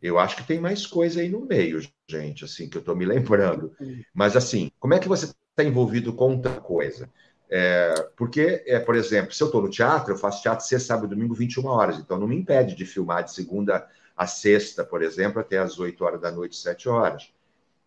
[0.00, 3.04] Eu acho que tem mais coisa aí no meio, gente, assim, que eu estou me
[3.04, 3.74] lembrando.
[4.14, 7.10] Mas, assim, como é que você está envolvido com tanta coisa?
[7.50, 11.06] É, porque, é, por exemplo, se eu estou no teatro, eu faço teatro sexta, sábado
[11.12, 11.98] e domingo, 21 horas.
[11.98, 16.04] Então, não me impede de filmar de segunda a sexta, por exemplo, até as 8
[16.04, 17.32] horas da noite, 7 horas.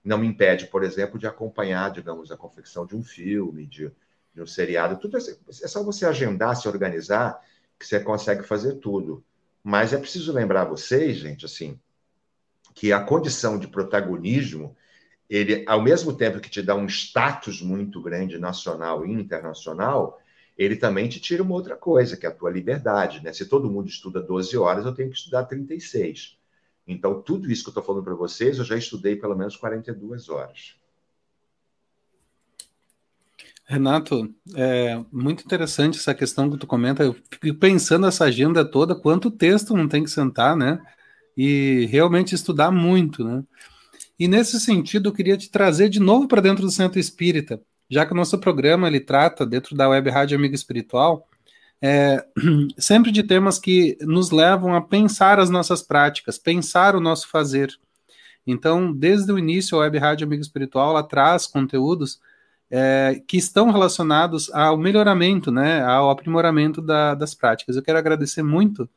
[0.03, 3.91] Não me impede, por exemplo, de acompanhar, digamos, a confecção de um filme, de,
[4.33, 4.97] de um seriado.
[4.97, 7.39] Tudo é, é só você agendar, se organizar,
[7.77, 9.23] que você consegue fazer tudo.
[9.63, 11.79] Mas é preciso lembrar vocês, gente, assim,
[12.73, 14.75] que a condição de protagonismo,
[15.29, 20.19] ele, ao mesmo tempo que te dá um status muito grande nacional e internacional,
[20.57, 23.23] ele também te tira uma outra coisa, que é a tua liberdade.
[23.23, 23.33] Né?
[23.33, 26.37] Se todo mundo estuda 12 horas, eu tenho que estudar 36.
[26.87, 30.29] Então, tudo isso que eu estou falando para vocês, eu já estudei pelo menos 42
[30.29, 30.75] horas.
[33.65, 37.03] Renato, é muito interessante essa questão que tu comenta.
[37.03, 40.81] Eu fico pensando essa agenda toda, quanto texto não tem que sentar, né?
[41.43, 43.43] E realmente estudar muito, né?
[44.19, 48.05] E nesse sentido, eu queria te trazer de novo para dentro do Centro Espírita, já
[48.05, 51.27] que o nosso programa ele trata, dentro da Web Rádio Amigo Espiritual,
[51.81, 52.23] é,
[52.77, 57.75] sempre de temas que nos levam a pensar as nossas práticas, pensar o nosso fazer.
[58.45, 62.19] Então, desde o início, a Web Rádio Amigo Espiritual ela traz conteúdos
[62.69, 67.75] é, que estão relacionados ao melhoramento, né, ao aprimoramento da, das práticas.
[67.75, 68.87] Eu quero agradecer muito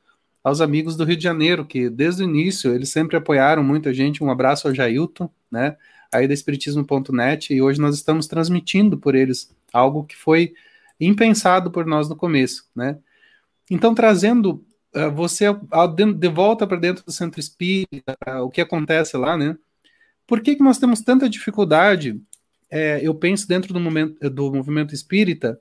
[0.44, 3.92] aos amigos do Rio de Janeiro, que desde o início eles sempre apoiaram muito a
[3.94, 4.22] gente.
[4.22, 5.76] Um abraço ao Jailton, né,
[6.12, 10.52] aí da Espiritismo.net, e hoje nós estamos transmitindo por eles algo que foi
[11.00, 12.98] impensado por nós no começo, né?
[13.70, 15.46] Então, trazendo uh, você
[16.16, 19.56] de volta para dentro do centro espírita, uh, o que acontece lá, né?
[20.26, 22.20] Por que, que nós temos tanta dificuldade,
[22.70, 25.58] é, eu penso, dentro do, momento, do movimento espírita,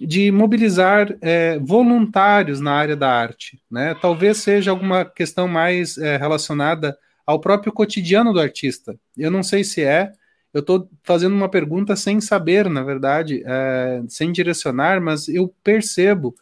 [0.00, 3.94] de mobilizar é, voluntários na área da arte, né?
[4.00, 8.98] Talvez seja alguma questão mais é, relacionada ao próprio cotidiano do artista.
[9.16, 10.12] Eu não sei se é,
[10.52, 16.34] eu estou fazendo uma pergunta sem saber, na verdade, é, sem direcionar, mas eu percebo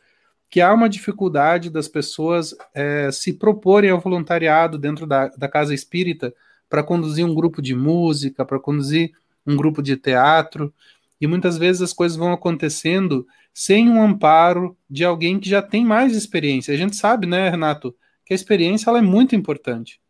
[0.51, 5.73] que há uma dificuldade das pessoas é, se proporem ao voluntariado dentro da, da casa
[5.73, 6.35] espírita
[6.69, 9.13] para conduzir um grupo de música, para conduzir
[9.47, 10.73] um grupo de teatro,
[11.21, 15.85] e muitas vezes as coisas vão acontecendo sem um amparo de alguém que já tem
[15.85, 16.73] mais experiência.
[16.73, 20.01] A gente sabe, né, Renato, que a experiência ela é muito importante.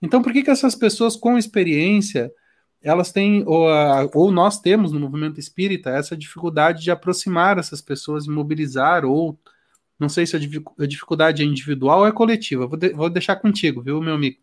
[0.00, 2.32] Então, por que, que essas pessoas com experiência
[2.82, 3.68] elas têm, ou,
[4.12, 9.38] ou, nós temos no movimento espírita, essa dificuldade de aproximar essas pessoas e mobilizar, ou
[9.98, 12.66] não sei se a dificuldade é individual ou é coletiva.
[12.66, 14.38] Vou, de, vou deixar contigo, viu, meu amigo?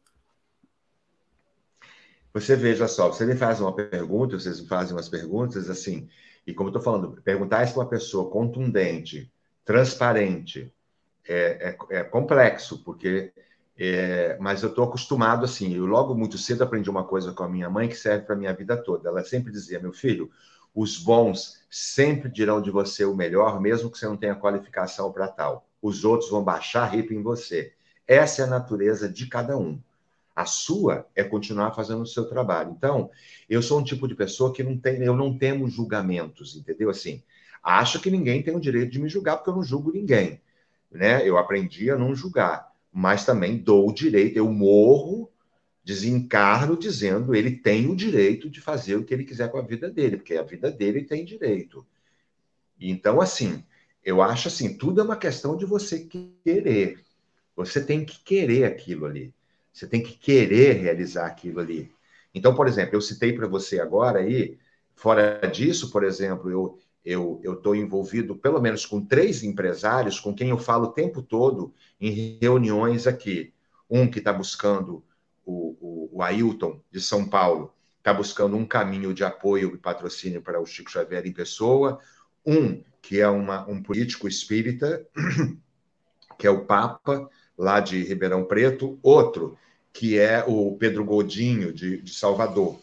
[2.33, 6.07] Você veja só, você me faz uma pergunta, vocês me fazem umas perguntas assim,
[6.49, 9.31] e como eu estou falando, perguntar isso para uma pessoa contundente,
[9.63, 10.73] transparente,
[11.27, 13.31] é, é, é complexo, porque
[13.77, 15.73] é, mas eu estou acostumado assim.
[15.73, 18.37] Eu logo muito cedo aprendi uma coisa com a minha mãe que serve para a
[18.37, 19.09] minha vida toda.
[19.09, 20.29] Ela sempre dizia: meu filho,
[20.75, 25.27] os bons sempre dirão de você o melhor, mesmo que você não tenha qualificação para
[25.27, 25.65] tal.
[25.81, 27.73] Os outros vão baixar ripa em você.
[28.05, 29.79] Essa é a natureza de cada um.
[30.39, 32.73] A sua é continuar fazendo o seu trabalho.
[32.77, 33.09] Então,
[33.49, 36.89] eu sou um tipo de pessoa que não tem, eu não temo julgamentos, entendeu?
[36.89, 37.21] Assim,
[37.63, 40.41] acho que ninguém tem o direito de me julgar porque eu não julgo ninguém,
[40.91, 41.27] né?
[41.27, 45.31] Eu aprendi a não julgar mas também dou o direito, eu morro,
[45.83, 49.89] desencarno dizendo ele tem o direito de fazer o que ele quiser com a vida
[49.89, 51.85] dele, porque a vida dele tem direito.
[52.79, 53.63] Então, assim,
[54.03, 56.07] eu acho assim, tudo é uma questão de você
[56.43, 57.03] querer.
[57.55, 59.33] Você tem que querer aquilo ali.
[59.71, 61.91] Você tem que querer realizar aquilo ali.
[62.33, 64.57] Então, por exemplo, eu citei para você agora aí,
[64.95, 70.49] fora disso, por exemplo, eu eu estou envolvido pelo menos com três empresários com quem
[70.49, 73.53] eu falo o tempo todo em reuniões aqui.
[73.89, 75.03] Um que está buscando,
[75.45, 80.41] o, o, o Ailton, de São Paulo, está buscando um caminho de apoio e patrocínio
[80.41, 81.99] para o Chico Xavier em pessoa.
[82.45, 85.05] Um que é uma, um político espírita,
[86.37, 87.29] que é o Papa,
[87.59, 88.97] lá de Ribeirão Preto.
[89.03, 89.55] Outro
[89.93, 92.79] que é o Pedro Godinho, de, de Salvador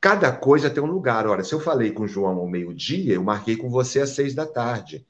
[0.00, 1.26] Cada coisa tem um lugar.
[1.26, 4.36] Olha, se eu falei com o João ao meio-dia, eu marquei com você às seis
[4.36, 5.04] da tarde,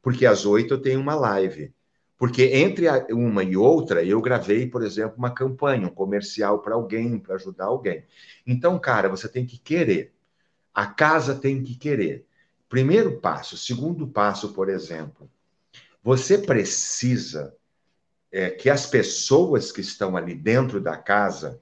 [0.00, 1.74] porque às oito eu tenho uma live.
[2.16, 7.18] Porque entre uma e outra, eu gravei, por exemplo, uma campanha, um comercial para alguém,
[7.18, 8.04] para ajudar alguém.
[8.46, 10.14] Então, cara, você tem que querer.
[10.72, 12.24] A casa tem que querer.
[12.68, 13.56] Primeiro passo.
[13.56, 15.28] Segundo passo, por exemplo,
[16.04, 17.52] você precisa
[18.36, 21.58] é, que as pessoas que estão ali dentro da casa,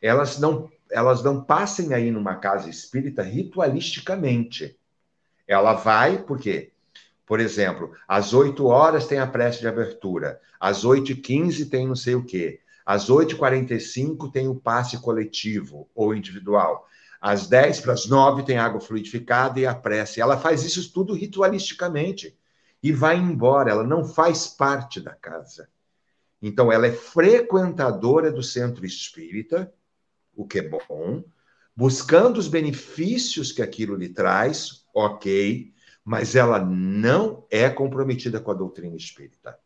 [0.00, 4.78] elas não elas não passem aí numa casa espírita ritualisticamente.
[5.48, 6.70] Ela vai, por quê?
[7.26, 12.14] Por exemplo, às 8 horas tem a prece de abertura, às 8h15 tem não sei
[12.14, 16.86] o quê, às 8h45 tem o passe coletivo ou individual,
[17.20, 20.20] às 10 para as 9 tem água fluidificada e a prece.
[20.20, 22.36] Ela faz isso tudo ritualisticamente
[22.80, 25.68] e vai embora, ela não faz parte da casa.
[26.42, 29.72] Então, ela é frequentadora do centro espírita,
[30.34, 31.22] o que é bom,
[31.74, 35.72] buscando os benefícios que aquilo lhe traz, ok,
[36.04, 39.56] mas ela não é comprometida com a doutrina espírita.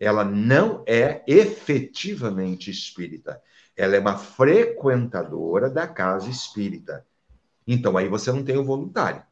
[0.00, 3.40] Ela não é efetivamente espírita.
[3.76, 7.06] Ela é uma frequentadora da casa espírita.
[7.66, 9.22] Então aí você não tem o voluntário.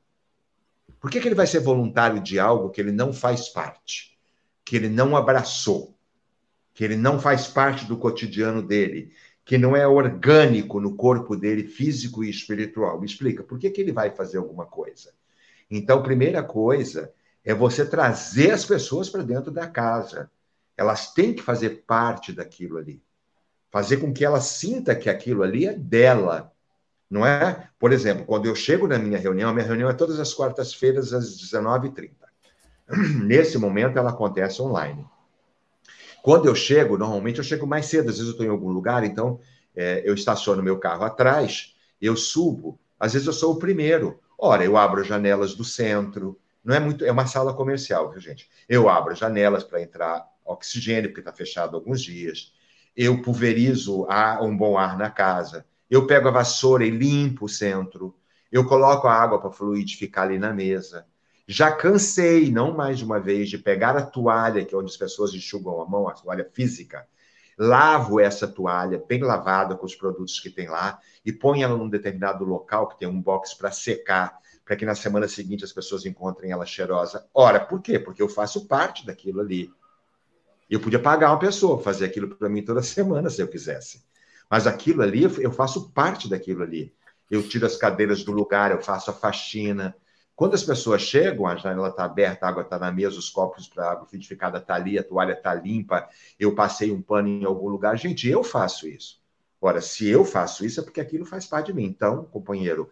[1.00, 4.16] Por que, que ele vai ser voluntário de algo que ele não faz parte,
[4.64, 5.91] que ele não abraçou,
[6.74, 9.12] que ele não faz parte do cotidiano dele,
[9.44, 13.00] que não é orgânico no corpo dele, físico e espiritual.
[13.00, 15.12] Me explica, por que, que ele vai fazer alguma coisa?
[15.70, 17.12] Então, primeira coisa
[17.44, 20.30] é você trazer as pessoas para dentro da casa.
[20.76, 23.02] Elas têm que fazer parte daquilo ali.
[23.70, 26.52] Fazer com que ela sinta que aquilo ali é dela.
[27.10, 27.68] Não é?
[27.78, 31.12] Por exemplo, quando eu chego na minha reunião, a minha reunião é todas as quartas-feiras
[31.12, 32.10] às 19h30.
[33.24, 35.04] Nesse momento, ela acontece online.
[36.22, 39.04] Quando eu chego, normalmente eu chego mais cedo, às vezes eu estou em algum lugar,
[39.04, 39.40] então
[39.74, 44.20] é, eu estaciono meu carro atrás, eu subo, às vezes eu sou o primeiro.
[44.38, 48.48] Ora, eu abro janelas do centro, não é muito, é uma sala comercial, viu, gente?
[48.68, 52.52] Eu abro janelas para entrar oxigênio, porque está fechado alguns dias.
[52.96, 55.66] Eu pulverizo ar, um bom ar na casa.
[55.90, 58.14] Eu pego a vassoura e limpo o centro.
[58.50, 61.06] Eu coloco a água para fluidificar ali na mesa.
[61.46, 64.96] Já cansei, não mais de uma vez, de pegar a toalha, que é onde as
[64.96, 67.06] pessoas enxugam a mão, a toalha física,
[67.58, 71.88] lavo essa toalha bem lavada com os produtos que tem lá e ponho ela num
[71.88, 76.06] determinado local que tem um box para secar, para que na semana seguinte as pessoas
[76.06, 77.26] encontrem ela cheirosa.
[77.34, 77.98] Ora, por quê?
[77.98, 79.70] Porque eu faço parte daquilo ali.
[80.70, 84.02] Eu podia pagar uma pessoa fazer aquilo para mim toda semana, se eu quisesse.
[84.48, 86.94] Mas aquilo ali, eu faço parte daquilo ali.
[87.30, 89.94] Eu tiro as cadeiras do lugar, eu faço a faxina,
[90.34, 93.68] quando as pessoas chegam, a janela está aberta, a água está na mesa, os copos
[93.68, 96.08] para água fluidificada está ali, a toalha está limpa,
[96.38, 97.96] eu passei um pano em algum lugar.
[97.96, 99.20] Gente, eu faço isso.
[99.60, 101.84] Ora, se eu faço isso, é porque aquilo faz parte de mim.
[101.84, 102.90] Então, companheiro,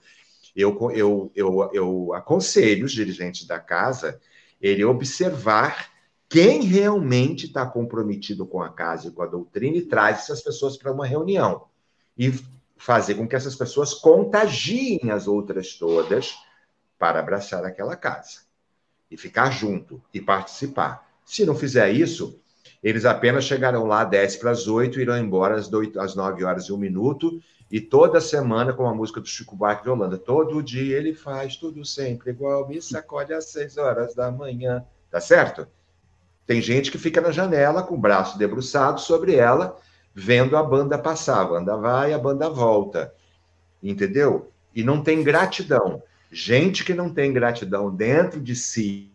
[0.54, 4.20] eu, eu, eu, eu aconselho os dirigentes da casa
[4.60, 5.90] ele observar
[6.28, 10.76] quem realmente está comprometido com a casa e com a doutrina e traz essas pessoas
[10.76, 11.64] para uma reunião.
[12.16, 12.32] E
[12.76, 16.36] fazer com que essas pessoas contagiem as outras todas
[17.00, 18.42] para abraçar aquela casa
[19.10, 21.08] e ficar junto e participar.
[21.24, 22.38] Se não fizer isso,
[22.82, 26.44] eles apenas chegarão lá 10 para as 8 e irão embora às, 8, às 9
[26.44, 27.42] horas e um minuto.
[27.70, 31.56] E toda semana, com a música do Chico Buarque de Holanda, todo dia ele faz
[31.56, 34.84] tudo sempre igual, me sacode às 6 horas da manhã.
[35.10, 35.66] Tá certo?
[36.46, 39.78] Tem gente que fica na janela com o braço debruçado sobre ela,
[40.14, 41.40] vendo a banda passar.
[41.40, 43.14] A banda vai, a banda volta.
[43.82, 44.52] Entendeu?
[44.74, 46.02] E não tem gratidão.
[46.30, 49.10] Gente que não tem gratidão dentro de si,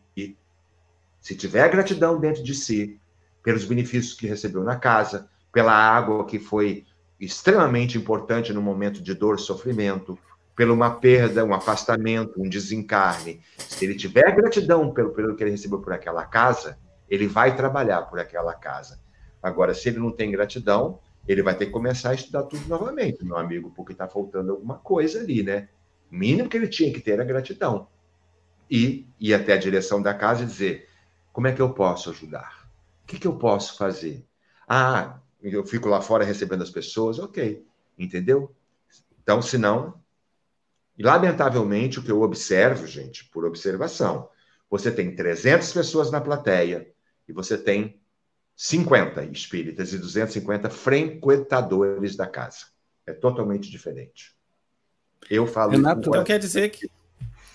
[1.21, 2.99] se tiver gratidão dentro de si,
[3.41, 6.85] pelos benefícios que recebeu na casa, pela água que foi
[7.19, 10.19] extremamente importante no momento de dor sofrimento,
[10.55, 13.41] pela uma perda, um afastamento, um desencarne.
[13.57, 16.77] Se ele tiver gratidão pelo, pelo que ele recebeu por aquela casa,
[17.09, 18.99] ele vai trabalhar por aquela casa.
[19.41, 23.23] Agora, se ele não tem gratidão, ele vai ter que começar a estudar tudo novamente,
[23.25, 25.69] meu amigo, porque está faltando alguma coisa ali, né?
[26.11, 27.87] O mínimo que ele tinha que ter era gratidão.
[28.69, 30.89] e ir até a direção da casa e dizer:
[31.31, 32.69] como é que eu posso ajudar?
[33.03, 34.25] O que, que eu posso fazer?
[34.67, 37.65] Ah, eu fico lá fora recebendo as pessoas, ok,
[37.97, 38.55] entendeu?
[39.21, 40.01] Então, se não,
[40.99, 44.29] lamentavelmente, o que eu observo, gente, por observação,
[44.69, 46.91] você tem 300 pessoas na plateia
[47.27, 48.01] e você tem
[48.55, 52.67] 50 espíritas e 250 frequentadores da casa.
[53.05, 54.34] É totalmente diferente.
[55.29, 55.71] Eu falo.
[55.71, 56.89] Renato, então quer dizer que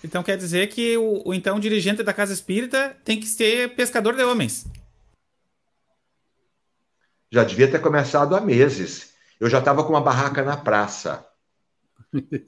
[0.02, 4.16] então quer dizer que o, o então dirigente da casa espírita tem que ser pescador
[4.16, 4.66] de homens.
[7.30, 9.12] Já devia ter começado há meses.
[9.38, 11.26] Eu já estava com uma barraca na praça.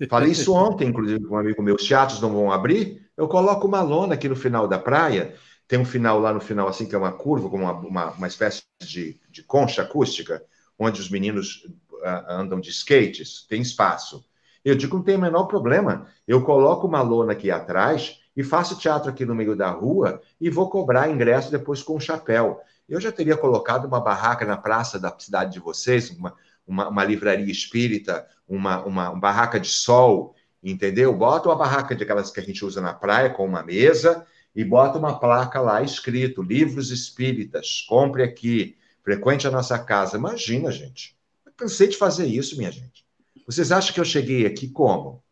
[0.09, 1.77] Falei isso ontem, inclusive, com um amigo meu.
[1.77, 3.07] Os teatros não vão abrir.
[3.16, 5.35] Eu coloco uma lona aqui no final da praia.
[5.68, 8.27] Tem um final lá no final, assim, que é uma curva, como uma, uma, uma
[8.27, 10.43] espécie de, de concha acústica,
[10.79, 13.47] onde os meninos uh, andam de skates.
[13.49, 14.25] Tem espaço.
[14.65, 16.07] Eu digo, não tem o menor problema.
[16.27, 20.49] Eu coloco uma lona aqui atrás e faço teatro aqui no meio da rua e
[20.49, 22.61] vou cobrar ingresso depois com um chapéu.
[22.89, 26.35] Eu já teria colocado uma barraca na praça da cidade de vocês, uma,
[26.67, 31.13] uma, uma livraria espírita, uma, uma, uma, barraca de sol, entendeu?
[31.15, 34.65] Bota uma barraca de aquelas que a gente usa na praia com uma mesa e
[34.65, 40.17] bota uma placa lá escrito: livros espíritas, compre aqui, frequente a nossa casa.
[40.17, 41.17] Imagina, gente.
[41.45, 43.02] Eu cansei de fazer isso, minha gente.
[43.47, 45.22] Vocês acham que eu cheguei aqui como?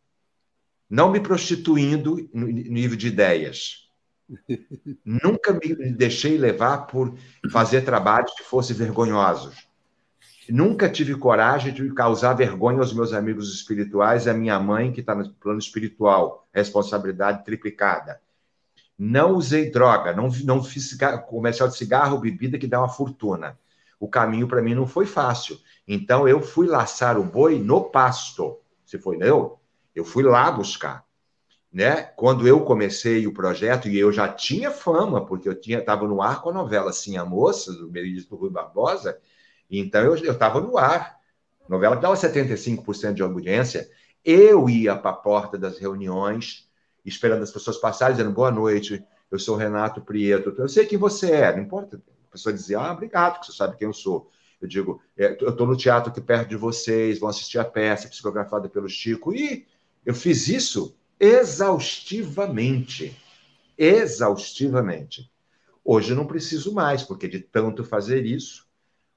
[0.88, 3.88] Não me prostituindo no nível de ideias.
[5.04, 7.16] Nunca me deixei levar por
[7.50, 9.68] fazer trabalhos que fossem vergonhosos.
[10.48, 15.00] Nunca tive coragem de causar vergonha aos meus amigos espirituais e à minha mãe, que
[15.00, 18.20] está no plano espiritual, responsabilidade triplicada.
[18.98, 20.96] Não usei droga, não, não fiz
[21.28, 23.56] comercial de cigarro, bebida que dá uma fortuna.
[24.00, 25.58] O caminho para mim não foi fácil.
[25.86, 28.58] Então eu fui laçar o boi no pasto.
[28.84, 29.60] Se foi eu,
[29.94, 31.04] eu fui lá buscar.
[31.70, 32.02] Né?
[32.16, 36.20] Quando eu comecei o projeto, e eu já tinha fama, porque eu tinha estava no
[36.20, 39.20] ar com a novela Sim a Moça, do Benedito Rui Barbosa,
[39.70, 41.20] então eu estava no ar.
[41.68, 43.88] Novela que dava 75% de audiência.
[44.24, 46.68] Eu ia para a porta das reuniões,
[47.04, 51.30] esperando as pessoas passarem, dizendo boa noite, eu sou Renato Prieto, eu sei quem você
[51.30, 52.02] é, não importa.
[52.30, 54.30] A pessoa dizia, ah, obrigado, que você sabe quem eu sou.
[54.60, 58.08] Eu digo, é, eu estou no teatro aqui perto de vocês, vão assistir a peça
[58.08, 59.34] psicografada pelo Chico.
[59.34, 59.66] E
[60.06, 63.16] eu fiz isso exaustivamente.
[63.76, 65.28] Exaustivamente.
[65.84, 68.64] Hoje não preciso mais, porque de tanto fazer isso,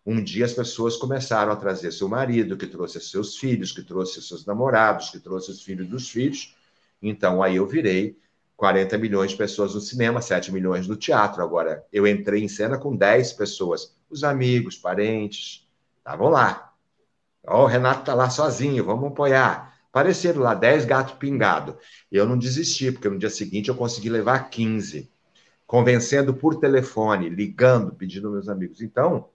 [0.04, 4.24] um dia as pessoas começaram a trazer seu marido, que trouxe seus filhos, que trouxe
[4.24, 6.56] seus namorados, que trouxe os filhos dos filhos.
[7.02, 8.18] Então, aí eu virei
[8.56, 11.42] 40 milhões de pessoas no cinema, 7 milhões no teatro.
[11.42, 13.96] Agora, eu entrei em cena com 10 pessoas.
[14.10, 16.74] Os amigos, parentes, estavam lá.
[17.46, 19.78] Ó, oh, o Renato está lá sozinho, vamos apoiar.
[19.92, 21.76] Apareceram lá 10 gatos pingados.
[22.12, 25.12] Eu não desisti, porque no dia seguinte eu consegui levar 15.
[25.68, 28.82] Convencendo por telefone, ligando, pedindo meus amigos.
[28.82, 29.30] Então,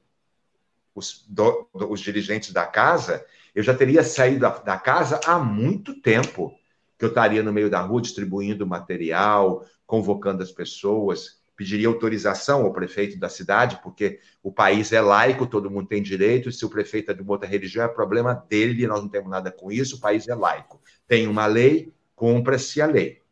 [0.95, 6.01] os, do, os dirigentes da casa, eu já teria saído da, da casa há muito
[6.01, 6.58] tempo,
[6.99, 12.73] que eu estaria no meio da rua distribuindo material, convocando as pessoas, pediria autorização ao
[12.73, 17.11] prefeito da cidade, porque o país é laico, todo mundo tem direito, se o prefeito
[17.11, 20.01] é de uma outra religião, é problema dele, nós não temos nada com isso, o
[20.01, 20.81] país é laico.
[21.07, 23.23] Tem uma lei, cumpra-se a lei.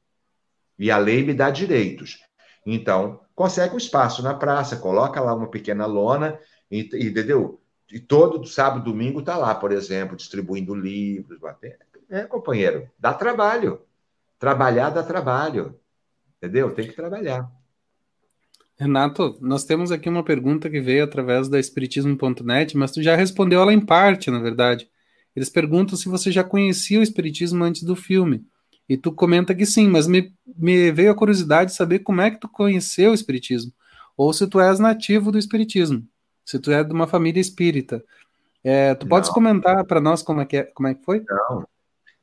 [0.78, 2.18] E a lei me dá direitos.
[2.64, 6.38] Então, consegue um espaço na praça, coloca lá uma pequena lona,
[6.70, 7.60] entendeu?
[7.92, 11.38] E todo sábado, domingo está lá, por exemplo, distribuindo livros.
[12.11, 13.80] É, companheiro, dá trabalho.
[14.38, 15.78] Trabalhar dá trabalho.
[16.36, 16.70] Entendeu?
[16.74, 17.50] Tem que trabalhar.
[18.78, 23.61] Renato, nós temos aqui uma pergunta que veio através da Espiritismo.net, mas tu já respondeu
[23.62, 24.88] ela em parte, na verdade.
[25.34, 28.46] Eles perguntam se você já conhecia o Espiritismo antes do filme.
[28.88, 32.30] E tu comenta que sim, mas me, me veio a curiosidade de saber como é
[32.30, 33.72] que tu conheceu o Espiritismo.
[34.16, 36.07] Ou se tu és nativo do Espiritismo
[36.46, 38.02] se tu é de uma família espírita.
[38.62, 41.24] É, tu podes comentar para nós como é, que é, como é que foi?
[41.28, 41.66] Não,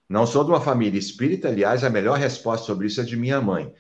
[0.07, 1.47] não sou de uma família espírita.
[1.47, 3.73] Aliás, a melhor resposta sobre isso é de minha mãe.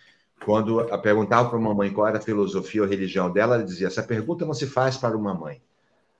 [0.43, 3.87] Quando eu perguntava para uma mãe qual era a filosofia ou religião dela, ela dizia:
[3.87, 5.61] essa pergunta não se faz para uma mãe.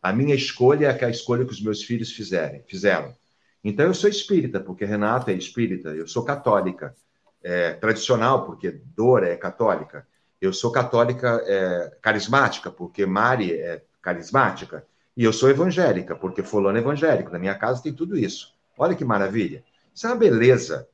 [0.02, 3.16] A minha escolha é a escolha que os meus filhos fizerem, fizeram.
[3.64, 5.90] Então eu sou espírita, porque Renata é espírita.
[5.90, 6.96] Eu sou católica,
[7.42, 10.06] é, tradicional, porque Dora é católica.
[10.42, 14.86] Eu sou católica é, carismática, porque Mari é carismática,
[15.16, 17.32] e eu sou evangélica, porque fulano é evangélico.
[17.32, 18.54] Na minha casa tem tudo isso.
[18.78, 19.64] Olha que maravilha.
[19.94, 20.88] Isso é uma beleza,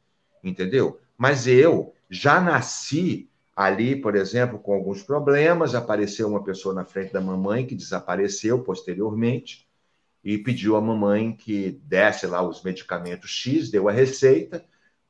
[0.43, 0.99] entendeu?
[1.17, 5.75] Mas eu já nasci ali, por exemplo, com alguns problemas.
[5.75, 9.67] Apareceu uma pessoa na frente da mamãe que desapareceu posteriormente
[10.23, 14.65] e pediu à mamãe que desse lá os medicamentos X, deu a receita.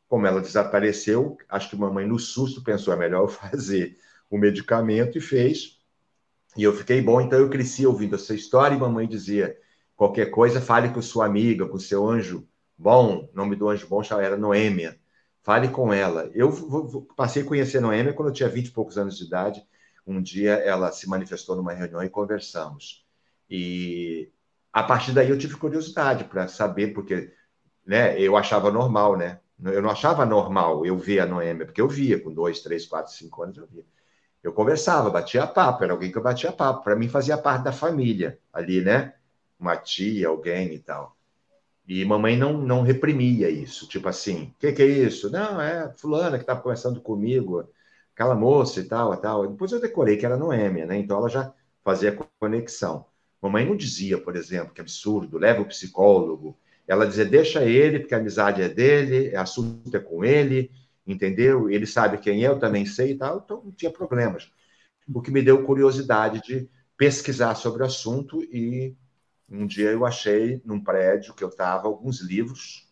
[0.07, 3.97] Como ela desapareceu, acho que mamãe, no susto, pensou: é melhor eu fazer
[4.29, 5.79] o medicamento e fez.
[6.57, 9.55] E eu fiquei bom, então eu cresci ouvindo essa história e mamãe dizia:
[9.95, 12.48] qualquer coisa, fale com sua amiga, com seu anjo
[12.80, 14.97] bom, nome do anjo bom já era Noêmia.
[15.43, 16.30] Fale com ela.
[16.34, 16.51] Eu
[17.15, 19.63] passei a conhecer Noêmia quando eu tinha 20 e poucos anos de idade.
[20.07, 23.05] Um dia ela se manifestou numa reunião e conversamos.
[23.49, 24.32] E
[24.73, 27.34] a partir daí eu tive curiosidade para saber, porque
[27.86, 29.39] né, eu achava normal, né?
[29.63, 33.11] Eu não achava normal eu ver a Noêmia, porque eu via com dois, três, quatro,
[33.13, 33.86] cinco anos, eu via.
[34.43, 36.84] Eu conversava, batia papo, era alguém que eu batia papo.
[36.84, 39.15] Para mim fazia parte da família ali, né?
[39.59, 41.18] Uma tia, alguém e tal.
[41.89, 45.27] E mamãe não, não reprimia isso, tipo assim, o que, que é isso?
[45.31, 47.67] Não, é fulana que estava conversando comigo,
[48.13, 49.47] aquela moça e tal, e tal.
[49.47, 50.97] Depois eu decorei que era Noêmia, né?
[50.99, 51.51] Então ela já
[51.83, 53.07] fazia conexão.
[53.41, 56.55] Mamãe não dizia, por exemplo, que absurdo, leva o psicólogo.
[56.87, 60.69] Ela dizia, deixa ele, porque a amizade é dele, a assunto é com ele,
[61.07, 61.71] entendeu?
[61.71, 64.51] Ele sabe quem é, eu também sei e tal, então não tinha problemas.
[65.11, 68.95] O que me deu curiosidade de pesquisar sobre o assunto e
[69.51, 72.87] um dia eu achei num prédio que eu estava alguns livros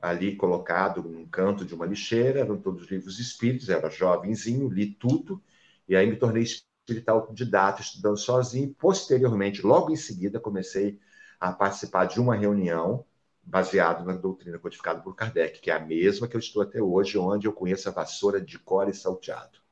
[0.00, 5.42] ali colocado num canto de uma lixeira, eram todos livros espíritos, era jovenzinho, li tudo,
[5.88, 8.74] e aí me tornei espiritual autodidata, estudando sozinho.
[8.78, 11.00] Posteriormente, logo em seguida, comecei
[11.40, 13.04] a participar de uma reunião
[13.42, 17.18] baseado na doutrina codificada por Kardec, que é a mesma que eu estou até hoje,
[17.18, 19.63] onde eu conheço a vassoura de core salteado.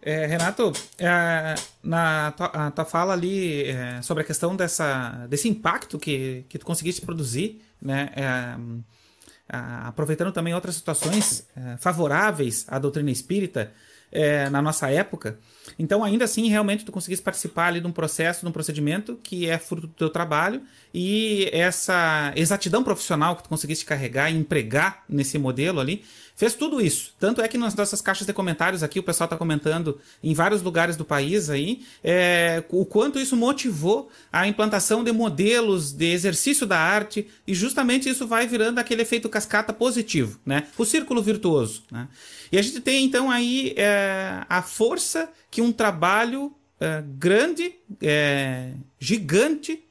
[0.00, 5.98] É, Renato, é, na tua, tua, fala ali é, sobre a questão dessa, desse impacto
[5.98, 13.10] que, que tu conseguiste produzir, né, é, aproveitando também outras situações é, favoráveis à doutrina
[13.10, 13.72] espírita,
[14.10, 15.38] é, na nossa época.
[15.78, 19.48] Então, ainda assim, realmente tu conseguiste participar ali de um processo, de um procedimento que
[19.48, 25.04] é fruto do teu trabalho e essa exatidão profissional que tu conseguiste carregar e empregar
[25.08, 26.04] nesse modelo ali,
[26.38, 27.12] fez tudo isso.
[27.18, 30.62] Tanto é que nas nossas caixas de comentários aqui, o pessoal está comentando em vários
[30.62, 36.64] lugares do país aí, é, o quanto isso motivou a implantação de modelos de exercício
[36.64, 40.68] da arte e justamente isso vai virando aquele efeito cascata positivo, né?
[40.78, 42.06] O círculo virtuoso, né?
[42.52, 48.74] E a gente tem então aí é, a força que um trabalho é, grande, é,
[49.00, 49.82] gigante,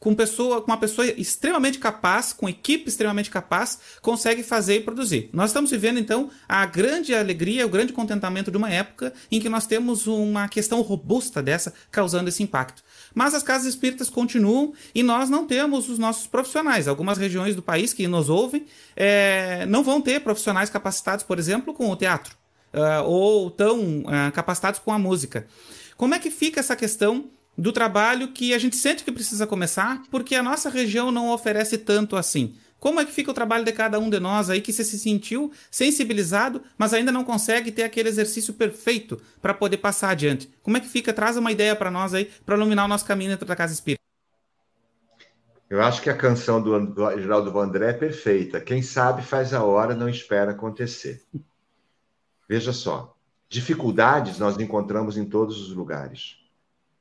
[0.00, 5.28] com, pessoa, com uma pessoa extremamente capaz, com equipe extremamente capaz, consegue fazer e produzir.
[5.30, 9.48] Nós estamos vivendo, então, a grande alegria, o grande contentamento de uma época em que
[9.50, 12.82] nós temos uma questão robusta dessa causando esse impacto.
[13.14, 16.88] Mas as casas espíritas continuam e nós não temos os nossos profissionais.
[16.88, 18.64] Algumas regiões do país que nos ouvem
[18.96, 22.34] é, não vão ter profissionais capacitados, por exemplo, com o teatro,
[22.72, 25.46] uh, ou tão uh, capacitados com a música.
[25.94, 27.28] Como é que fica essa questão
[27.60, 31.76] do trabalho que a gente sente que precisa começar, porque a nossa região não oferece
[31.76, 32.54] tanto assim?
[32.78, 35.52] Como é que fica o trabalho de cada um de nós aí que se sentiu
[35.70, 40.50] sensibilizado, mas ainda não consegue ter aquele exercício perfeito para poder passar adiante?
[40.62, 41.12] Como é que fica?
[41.12, 44.00] Traz uma ideia para nós aí, para iluminar o nosso caminho dentro da Casa Espírita.
[45.68, 48.58] Eu acho que a canção do, do Geraldo Vandré é perfeita.
[48.58, 51.22] Quem sabe faz a hora, não espera acontecer.
[52.48, 53.14] Veja só,
[53.50, 56.39] dificuldades nós encontramos em todos os lugares.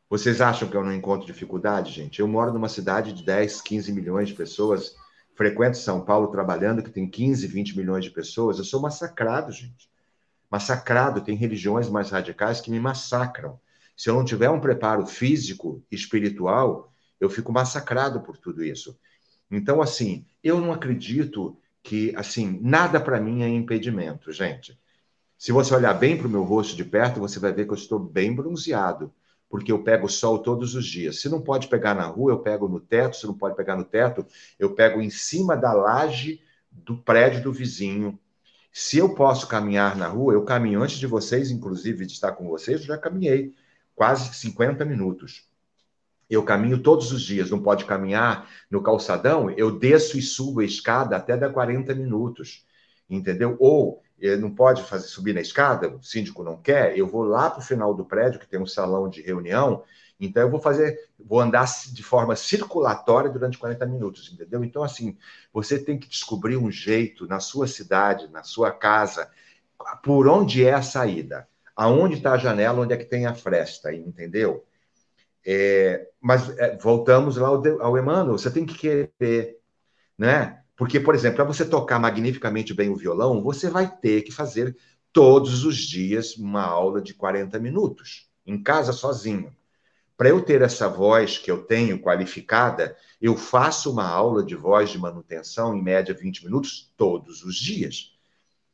[0.10, 2.20] Vocês acham que eu não encontro dificuldade, gente?
[2.20, 4.96] Eu moro numa cidade de 10, 15 milhões de pessoas
[5.40, 9.90] frequento São Paulo trabalhando, que tem 15, 20 milhões de pessoas, eu sou massacrado, gente.
[10.52, 11.22] Massacrado.
[11.22, 13.58] Tem religiões mais radicais que me massacram.
[13.96, 16.92] Se eu não tiver um preparo físico e espiritual,
[17.22, 19.00] eu fico massacrado por tudo isso.
[19.50, 24.78] Então, assim, eu não acredito que, assim, nada para mim é impedimento, gente.
[25.38, 27.78] Se você olhar bem para o meu rosto de perto, você vai ver que eu
[27.78, 29.10] estou bem bronzeado
[29.50, 31.20] porque eu pego sol todos os dias.
[31.20, 33.18] Se não pode pegar na rua, eu pego no teto.
[33.18, 34.26] Se não pode pegar no teto,
[34.60, 36.40] eu pego em cima da laje
[36.72, 38.18] do prédio do vizinho.
[38.72, 42.48] Se eu posso caminhar na rua, eu caminho antes de vocês, inclusive de estar com
[42.48, 43.56] vocês, eu já caminhei
[43.96, 45.50] quase 50 minutos.
[46.30, 50.66] Eu caminho todos os dias, não pode caminhar no calçadão, eu desço e subo a
[50.66, 52.68] escada até dar 40 minutos,
[53.10, 53.58] entendeu?
[53.60, 54.04] Ou
[54.40, 57.64] não pode fazer subir na escada, o síndico não quer, eu vou lá para o
[57.64, 59.84] final do prédio, que tem um salão de reunião,
[60.20, 64.64] então eu vou fazer, vou andar de forma circulatória durante 40 minutos, entendeu?
[64.64, 65.18] Então, assim,
[65.54, 69.32] você tem que descobrir um jeito na sua cidade, na sua casa,
[70.04, 73.94] por onde é a saída, aonde está a janela, onde é que tem a fresta,
[73.94, 74.66] entendeu?
[75.46, 79.58] É, mas é, voltamos lá ao, ao Emmanuel, você tem que querer,
[80.18, 80.59] né?
[80.80, 84.78] Porque, por exemplo, para você tocar magnificamente bem o violão, você vai ter que fazer
[85.12, 89.54] todos os dias uma aula de 40 minutos, em casa sozinho.
[90.18, 94.90] para eu ter essa voz que eu tenho qualificada, eu faço uma aula de voz
[94.90, 98.18] de manutenção, em média 20 minutos, todos os dias.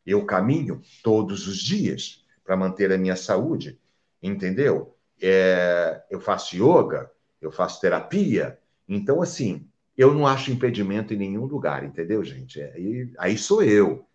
[0.05, 3.79] Eu caminho todos os dias para manter a minha saúde,
[4.21, 4.95] entendeu?
[5.19, 8.59] É, eu faço yoga, eu faço terapia.
[8.87, 9.67] Então, assim,
[9.97, 12.61] eu não acho impedimento em nenhum lugar, entendeu, gente?
[12.61, 14.05] Aí, aí sou eu.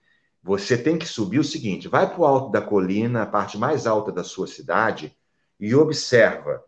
[0.43, 3.87] Você tem que subir o seguinte: vai para o alto da colina, a parte mais
[3.87, 5.16] alta da sua cidade,
[5.59, 6.62] e observa.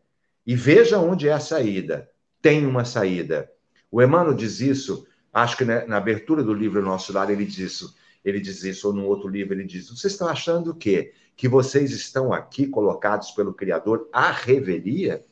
[0.47, 2.09] E veja onde é a saída.
[2.41, 3.51] Tem uma saída.
[3.91, 7.95] O Emmanuel diz isso, acho que na, abertura do livro Nosso Lar ele diz isso.
[8.25, 11.13] Ele diz isso, ou num outro livro ele diz: Vocês estão achando o quê?
[11.37, 15.23] Que vocês estão aqui colocados pelo Criador à revelia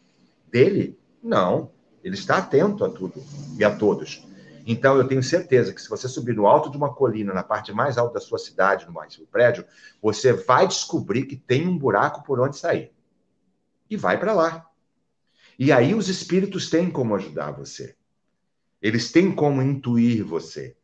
[0.50, 0.98] dele?
[1.22, 1.70] Não.
[2.02, 3.22] Ele está atento a tudo
[3.58, 4.26] e a todos.
[4.66, 7.72] Então, eu tenho certeza que se você subir no alto de uma colina, na parte
[7.72, 9.64] mais alta da sua cidade, no mais prédio,
[10.00, 12.92] você vai descobrir que tem um buraco por onde sair.
[13.88, 14.66] E vai para lá.
[15.58, 17.96] E aí os espíritos têm como ajudar você.
[18.80, 20.76] Eles têm como intuir você.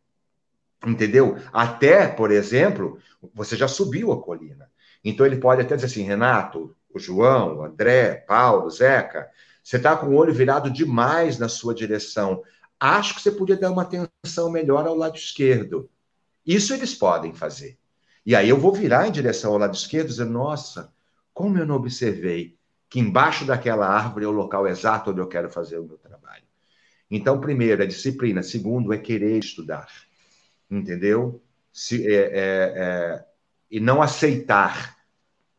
[0.85, 1.37] Entendeu?
[1.53, 2.99] Até, por exemplo,
[3.35, 4.71] você já subiu a colina.
[5.03, 9.31] Então ele pode até dizer assim, Renato, o João, o André, Paulo, Zeca,
[9.67, 12.41] você está com o olho virado demais na sua direção
[12.79, 15.91] acho que você podia dar uma atenção melhor ao lado esquerdo.
[16.45, 17.79] Isso eles podem fazer.
[18.25, 20.93] E aí eu vou virar em direção ao lado esquerdo e dizer, nossa,
[21.33, 22.57] como eu não observei
[22.89, 26.45] que embaixo daquela árvore é o local exato onde eu quero fazer o meu trabalho.
[27.11, 28.43] Então, primeiro, é disciplina.
[28.43, 29.89] Segundo, é querer estudar.
[30.71, 31.43] Entendeu?
[31.73, 33.25] Se, é, é, é,
[33.71, 34.97] e não aceitar.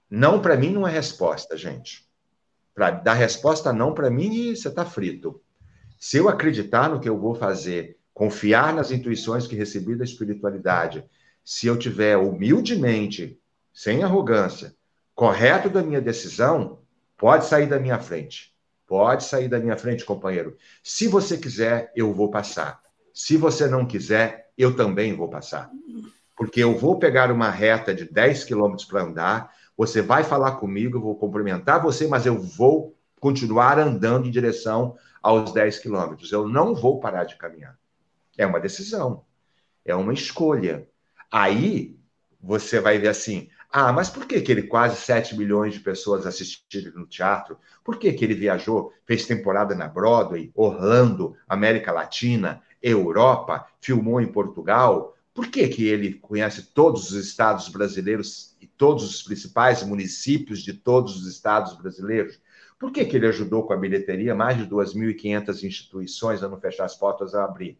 [0.09, 2.06] Não, para mim, não é resposta, gente.
[2.77, 5.41] Para dar resposta não para mim, você está frito.
[5.99, 11.03] Se eu acreditar no que eu vou fazer, confiar nas intuições que recebi da espiritualidade,
[11.43, 13.41] se eu tiver humildemente,
[13.73, 14.75] sem arrogância,
[15.15, 16.77] correto da minha decisão,
[17.17, 18.55] pode sair da minha frente.
[18.85, 20.55] Pode sair da minha frente, companheiro.
[20.83, 22.79] Se você quiser, eu vou passar.
[23.11, 25.71] Se você não quiser, eu também vou passar.
[26.35, 30.97] Porque eu vou pegar uma reta de 10 quilômetros para andar, você vai falar comigo,
[30.97, 36.31] eu vou cumprimentar você, mas eu vou continuar andando em direção aos 10 quilômetros.
[36.31, 37.77] Eu não vou parar de caminhar.
[38.37, 39.23] É uma decisão,
[39.85, 40.87] é uma escolha.
[41.31, 41.97] Aí
[42.41, 46.25] você vai ver assim: ah, mas por que, que ele quase 7 milhões de pessoas
[46.25, 47.57] assistiram no teatro?
[47.83, 54.31] Por que, que ele viajou, fez temporada na Broadway, Orlando, América Latina, Europa, filmou em
[54.31, 55.16] Portugal?
[55.37, 60.73] Por que, que ele conhece todos os estados brasileiros e todos os principais municípios de
[60.73, 62.41] todos os estados brasileiros?
[62.79, 66.85] Por que, que ele ajudou com a bilheteria mais de 2.500 instituições a não fechar
[66.85, 67.77] as portas a abrir?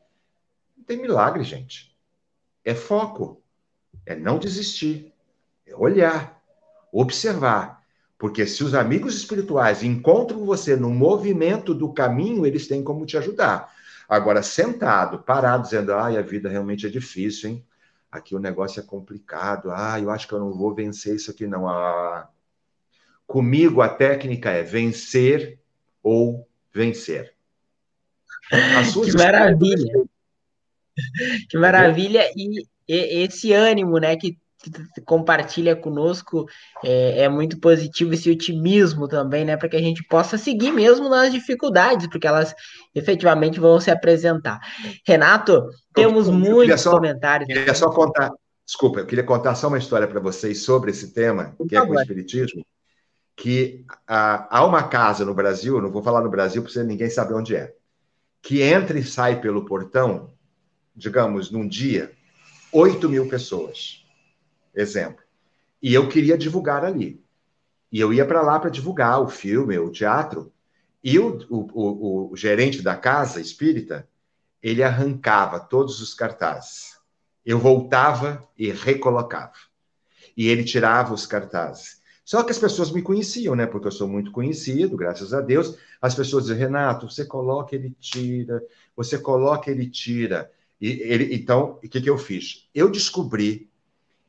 [0.78, 1.98] Não tem milagre, gente.
[2.64, 3.42] É foco.
[4.06, 5.12] É não desistir.
[5.66, 6.40] É olhar.
[6.92, 7.84] Observar.
[8.20, 13.18] Porque se os amigos espirituais encontram você no movimento do caminho, eles têm como te
[13.18, 13.76] ajudar.
[14.08, 17.66] Agora, sentado, parado, dizendo, ai, a vida realmente é difícil, hein?
[18.12, 19.70] Aqui o negócio é complicado.
[19.72, 21.68] Ah, eu acho que eu não vou vencer isso aqui, não.
[21.68, 22.30] Ah,
[23.28, 25.60] Comigo a técnica é vencer
[26.02, 27.36] ou vencer.
[28.50, 30.04] que maravilha!
[31.50, 32.32] Que maravilha!
[32.38, 36.46] E, e, esse ânimo, né, que, que compartilha conosco
[36.84, 41.10] é, é, muito positivo, esse otimismo também, né, para que a gente possa seguir mesmo
[41.10, 42.54] nas dificuldades, porque elas
[42.94, 44.60] efetivamente vão se apresentar.
[45.06, 47.48] Renato, temos eu, eu muitos só, comentários.
[47.48, 48.32] Queria só contar,
[48.66, 51.94] desculpa, eu queria contar só uma história para vocês sobre esse tema, que é com
[51.94, 52.66] o Espiritismo
[53.38, 57.36] que ah, há uma casa no Brasil, não vou falar no Brasil porque ninguém sabe
[57.36, 57.72] onde é,
[58.42, 60.34] que entra e sai pelo portão,
[60.96, 62.12] digamos, num dia,
[62.72, 64.07] 8 mil pessoas.
[64.78, 65.24] Exemplo.
[65.82, 67.20] E eu queria divulgar ali.
[67.92, 70.54] E eu ia para lá para divulgar o filme, o teatro.
[71.04, 74.08] E o, o, o, o gerente da casa espírita,
[74.62, 76.98] ele arrancava todos os cartazes.
[77.44, 79.54] Eu voltava e recolocava.
[80.36, 82.02] E ele tirava os cartazes.
[82.24, 83.66] Só que as pessoas me conheciam, né?
[83.66, 85.78] Porque eu sou muito conhecido, graças a Deus.
[86.00, 88.62] As pessoas dizem, Renato, você coloca, ele tira,
[88.96, 90.52] você coloca, ele tira.
[90.80, 92.68] E ele, então, o que, que eu fiz?
[92.76, 93.70] Eu descobri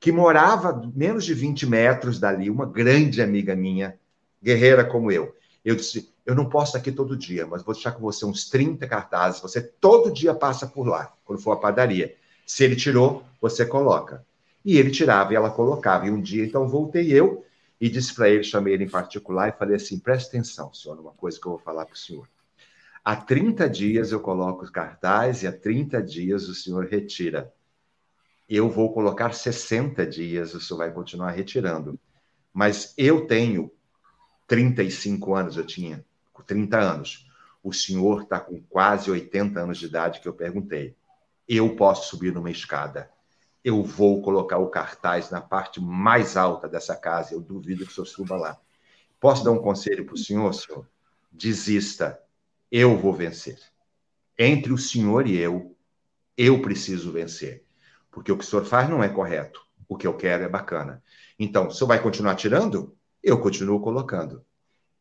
[0.00, 3.98] que morava menos de 20 metros dali, uma grande amiga minha,
[4.42, 5.34] guerreira como eu.
[5.64, 8.86] Eu disse, eu não posso aqui todo dia, mas vou deixar com você uns 30
[8.86, 9.40] cartazes.
[9.40, 12.14] Você todo dia passa por lá, quando for à padaria.
[12.46, 14.24] Se ele tirou, você coloca.
[14.64, 16.06] E ele tirava e ela colocava.
[16.06, 17.44] E um dia, então, voltei eu
[17.80, 21.12] e disse para ele, chamei ele em particular e falei assim: preste atenção, senhor, numa
[21.12, 22.28] coisa que eu vou falar para o senhor.
[23.04, 27.52] Há 30 dias eu coloco os cartaz e há 30 dias o senhor retira.
[28.48, 32.00] Eu vou colocar 60 dias, o senhor vai continuar retirando.
[32.52, 33.70] Mas eu tenho
[34.46, 37.28] 35 anos, eu tinha com 30 anos.
[37.62, 40.96] O senhor está com quase 80 anos de idade, que eu perguntei.
[41.46, 43.10] Eu posso subir numa escada.
[43.62, 47.34] Eu vou colocar o cartaz na parte mais alta dessa casa.
[47.34, 48.58] Eu duvido que o senhor suba lá.
[49.20, 50.88] Posso dar um conselho para o senhor, senhor?
[51.30, 52.18] Desista.
[52.72, 53.58] Eu vou vencer.
[54.38, 55.76] Entre o senhor e eu,
[56.36, 57.67] eu preciso vencer.
[58.18, 59.64] Porque o que o senhor faz não é correto.
[59.88, 61.00] O que eu quero é bacana.
[61.38, 62.96] Então, o senhor vai continuar tirando?
[63.22, 64.44] Eu continuo colocando.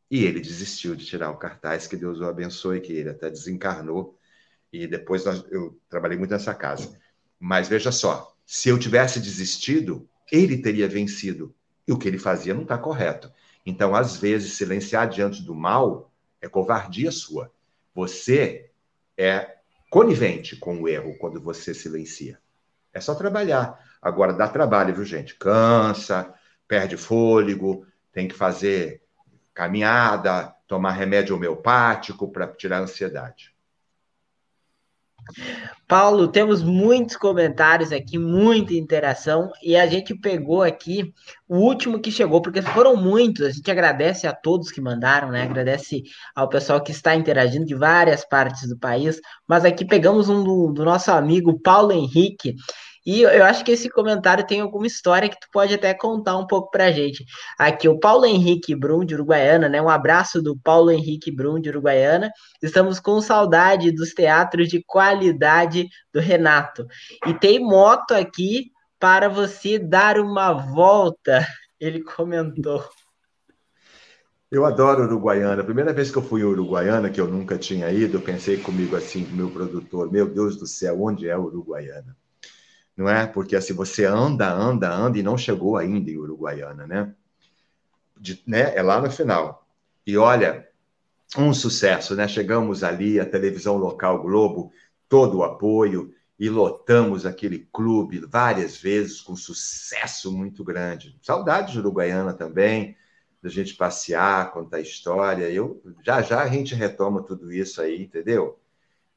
[0.09, 4.15] E ele desistiu de tirar o cartaz, que Deus o abençoe, que ele até desencarnou.
[4.71, 6.95] E depois nós, eu trabalhei muito nessa casa.
[7.39, 11.55] Mas veja só, se eu tivesse desistido, ele teria vencido.
[11.87, 13.33] E o que ele fazia não está correto.
[13.65, 17.51] Então, às vezes, silenciar diante do mal é covardia sua.
[17.95, 18.69] Você
[19.17, 19.57] é
[19.89, 22.39] conivente com o erro quando você silencia.
[22.93, 23.79] É só trabalhar.
[24.01, 25.35] Agora, dá trabalho, viu, gente?
[25.35, 26.33] Cansa,
[26.67, 29.01] perde fôlego, tem que fazer
[29.53, 33.56] caminhada, tomar remédio homeopático para tirar a ansiedade.
[35.87, 41.13] Paulo, temos muitos comentários aqui, muita interação, e a gente pegou aqui
[41.47, 43.45] o último que chegou, porque foram muitos.
[43.45, 45.43] A gente agradece a todos que mandaram, né?
[45.43, 46.03] Agradece
[46.35, 49.21] ao pessoal que está interagindo de várias partes do país.
[49.47, 52.55] Mas aqui pegamos um do, do nosso amigo Paulo Henrique.
[53.07, 56.45] E eu acho que esse comentário tem alguma história que tu pode até contar um
[56.45, 57.23] pouco pra gente.
[57.57, 59.81] Aqui, o Paulo Henrique Brum, de Uruguaiana, né?
[59.81, 62.29] Um abraço do Paulo Henrique Brum, de Uruguaiana.
[62.61, 66.85] Estamos com saudade dos teatros de qualidade do Renato.
[67.25, 71.47] E tem moto aqui para você dar uma volta.
[71.79, 72.83] Ele comentou.
[74.51, 75.63] Eu adoro Uruguaiana.
[75.63, 78.97] Primeira vez que eu fui em Uruguaiana, que eu nunca tinha ido, eu pensei comigo
[78.97, 82.13] assim, meu produtor, meu Deus do céu, onde é Uruguaiana?
[82.97, 83.27] Não é?
[83.27, 87.13] Porque assim, você anda, anda, anda e não chegou ainda em Uruguaiana, né?
[88.19, 88.75] De, né?
[88.75, 89.67] É lá no final.
[90.05, 90.67] E olha,
[91.37, 92.27] um sucesso, né?
[92.27, 94.71] Chegamos ali, a televisão local Globo,
[95.07, 101.17] todo o apoio, e lotamos aquele clube várias vezes, com sucesso muito grande.
[101.21, 102.95] Saudade de Uruguaiana também,
[103.41, 105.49] da gente passear, contar história.
[105.49, 108.59] Eu já já a gente retoma tudo isso aí, entendeu?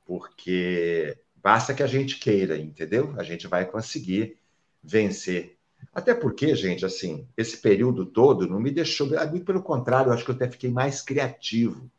[0.05, 3.15] Porque Basta que a gente queira, entendeu?
[3.19, 4.39] A gente vai conseguir
[4.83, 5.57] vencer.
[5.93, 9.09] Até porque, gente, assim, esse período todo não me deixou.
[9.31, 11.91] Muito pelo contrário, eu acho que eu até fiquei mais criativo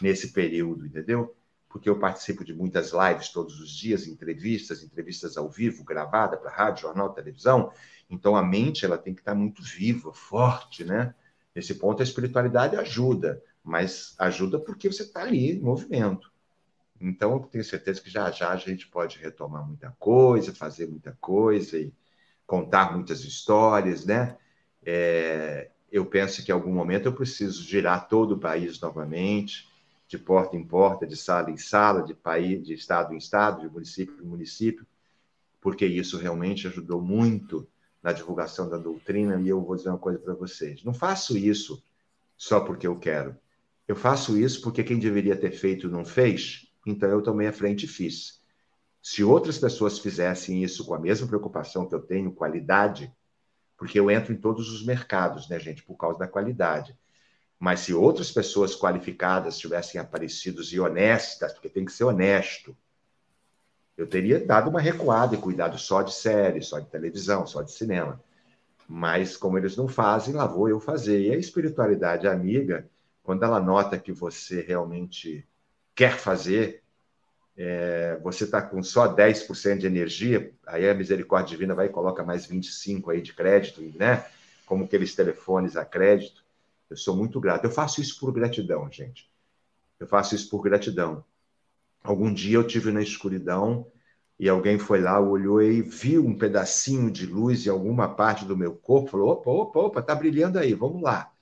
[0.00, 1.34] nesse período, entendeu?
[1.68, 6.50] Porque eu participo de muitas lives todos os dias, entrevistas, entrevistas ao vivo, gravada para
[6.50, 7.72] rádio, jornal, televisão.
[8.10, 11.14] Então a mente ela tem que estar muito viva, forte, né?
[11.54, 16.32] Nesse ponto a espiritualidade ajuda, mas ajuda porque você está ali em movimento.
[17.00, 21.16] Então, eu tenho certeza que já já a gente pode retomar muita coisa, fazer muita
[21.20, 21.92] coisa e
[22.46, 24.36] contar muitas histórias, né?
[24.84, 29.68] É, eu penso que em algum momento eu preciso girar todo o país novamente,
[30.06, 33.68] de porta em porta, de sala em sala, de país, de estado em estado, de
[33.68, 34.86] município em município,
[35.60, 37.68] porque isso realmente ajudou muito
[38.02, 39.40] na divulgação da doutrina.
[39.40, 41.82] E eu vou dizer uma coisa para vocês: não faço isso
[42.36, 43.36] só porque eu quero.
[43.86, 47.84] Eu faço isso porque quem deveria ter feito não fez então eu tomei a frente
[47.84, 48.40] e fiz.
[49.02, 53.12] Se outras pessoas fizessem isso com a mesma preocupação que eu tenho, qualidade,
[53.76, 56.96] porque eu entro em todos os mercados, né, gente, por causa da qualidade.
[57.58, 62.76] Mas se outras pessoas qualificadas tivessem aparecido e honestas, porque tem que ser honesto,
[63.96, 67.72] eu teria dado uma recuada e cuidado só de série, só de televisão, só de
[67.72, 68.22] cinema.
[68.86, 71.20] Mas como eles não fazem, lá vou eu fazer.
[71.20, 72.88] E a espiritualidade amiga,
[73.24, 75.46] quando ela nota que você realmente
[75.98, 76.84] quer fazer,
[77.56, 82.22] é, você está com só 10% de energia, aí a misericórdia divina vai e coloca
[82.22, 84.24] mais 25% aí de crédito, né?
[84.64, 86.44] Como aqueles telefones a crédito.
[86.88, 87.64] Eu sou muito grato.
[87.64, 89.28] Eu faço isso por gratidão, gente.
[89.98, 91.24] Eu faço isso por gratidão.
[92.00, 93.90] Algum dia eu tive na escuridão
[94.38, 98.56] e alguém foi lá, olhou e viu um pedacinho de luz em alguma parte do
[98.56, 101.32] meu corpo, falou: opa, opa, opa, tá brilhando aí, vamos lá.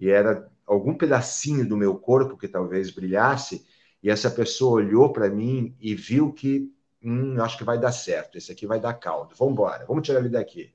[0.00, 3.66] E era algum pedacinho do meu corpo que talvez brilhasse,
[4.02, 6.72] e essa pessoa olhou para mim e viu que,
[7.02, 10.20] hum, acho que vai dar certo, esse aqui vai dar caldo, vamos embora, vamos tirar
[10.20, 10.74] ele daqui.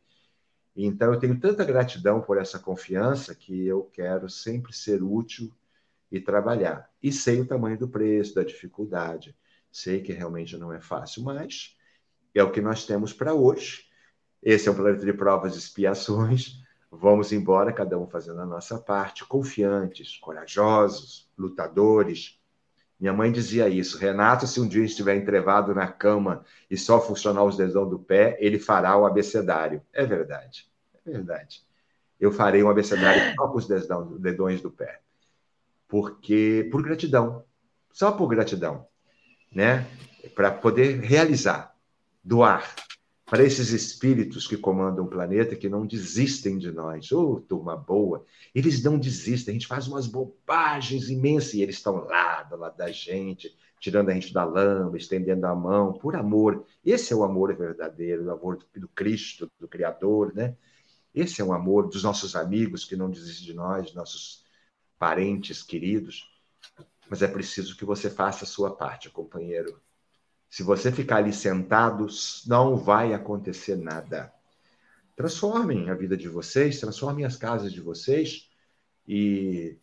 [0.75, 5.51] Então, eu tenho tanta gratidão por essa confiança que eu quero sempre ser útil
[6.11, 6.87] e trabalhar.
[7.01, 9.35] E sei o tamanho do preço, da dificuldade.
[9.71, 11.75] Sei que realmente não é fácil, mas
[12.33, 13.85] é o que nós temos para hoje.
[14.41, 16.61] Esse é o planeta de provas e expiações.
[16.91, 22.36] Vamos embora, cada um fazendo a nossa parte, confiantes, corajosos, lutadores,
[22.99, 23.97] minha mãe dizia isso.
[23.97, 28.37] Renato, se um dia estiver entrevado na cama e só funcionar os dedões do pé,
[28.39, 29.81] ele fará o abecedário.
[29.93, 30.67] É verdade.
[31.05, 31.61] É verdade.
[32.19, 33.67] Eu farei um abecedário só com os
[34.19, 35.01] dedões do pé.
[35.87, 37.45] porque por gratidão,
[37.91, 38.85] só por gratidão,
[39.51, 39.85] né?
[40.35, 41.73] Para poder realizar,
[42.23, 42.75] doar
[43.27, 47.11] para esses espíritos que comandam o planeta que não desistem de nós.
[47.11, 48.25] Ô, oh, turma boa,
[48.55, 52.77] eles não desistem, a gente faz umas bobagens imensas e eles estão lá, do lado
[52.77, 56.65] da gente, tirando a gente da lama, estendendo a mão, por amor.
[56.85, 60.55] Esse é o amor verdadeiro, o amor do Cristo, do Criador, né?
[61.13, 64.45] Esse é o amor dos nossos amigos que não desistem de nós, nossos
[64.97, 66.31] parentes queridos.
[67.09, 69.81] Mas é preciso que você faça a sua parte, companheiro.
[70.49, 72.07] Se você ficar ali sentado,
[72.45, 74.33] não vai acontecer nada.
[75.15, 78.49] Transformem a vida de vocês, transformem as casas de vocês
[79.07, 79.77] e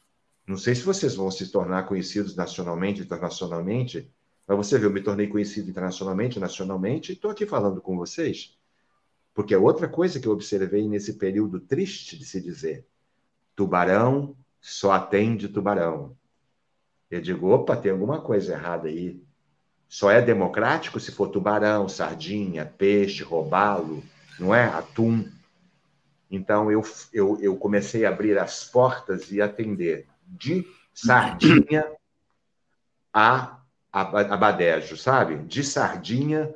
[0.46, 4.12] não sei se vocês vão se tornar conhecidos nacionalmente, internacionalmente,
[4.46, 8.56] mas você viu, eu me tornei conhecido internacionalmente, nacionalmente, e estou aqui falando com vocês.
[9.32, 12.86] Porque é outra coisa que eu observei nesse período triste de se dizer:
[13.56, 16.16] tubarão só atende tubarão.
[17.10, 19.23] Eu digo, opa, tem alguma coisa errada aí.
[19.94, 24.02] Só é democrático se for tubarão, sardinha, peixe, robalo,
[24.40, 24.64] não é?
[24.64, 25.30] Atum.
[26.28, 26.82] Então eu,
[27.12, 31.86] eu, eu comecei a abrir as portas e atender de sardinha
[33.12, 33.60] a,
[33.92, 35.36] a, a badejo, sabe?
[35.44, 36.52] De sardinha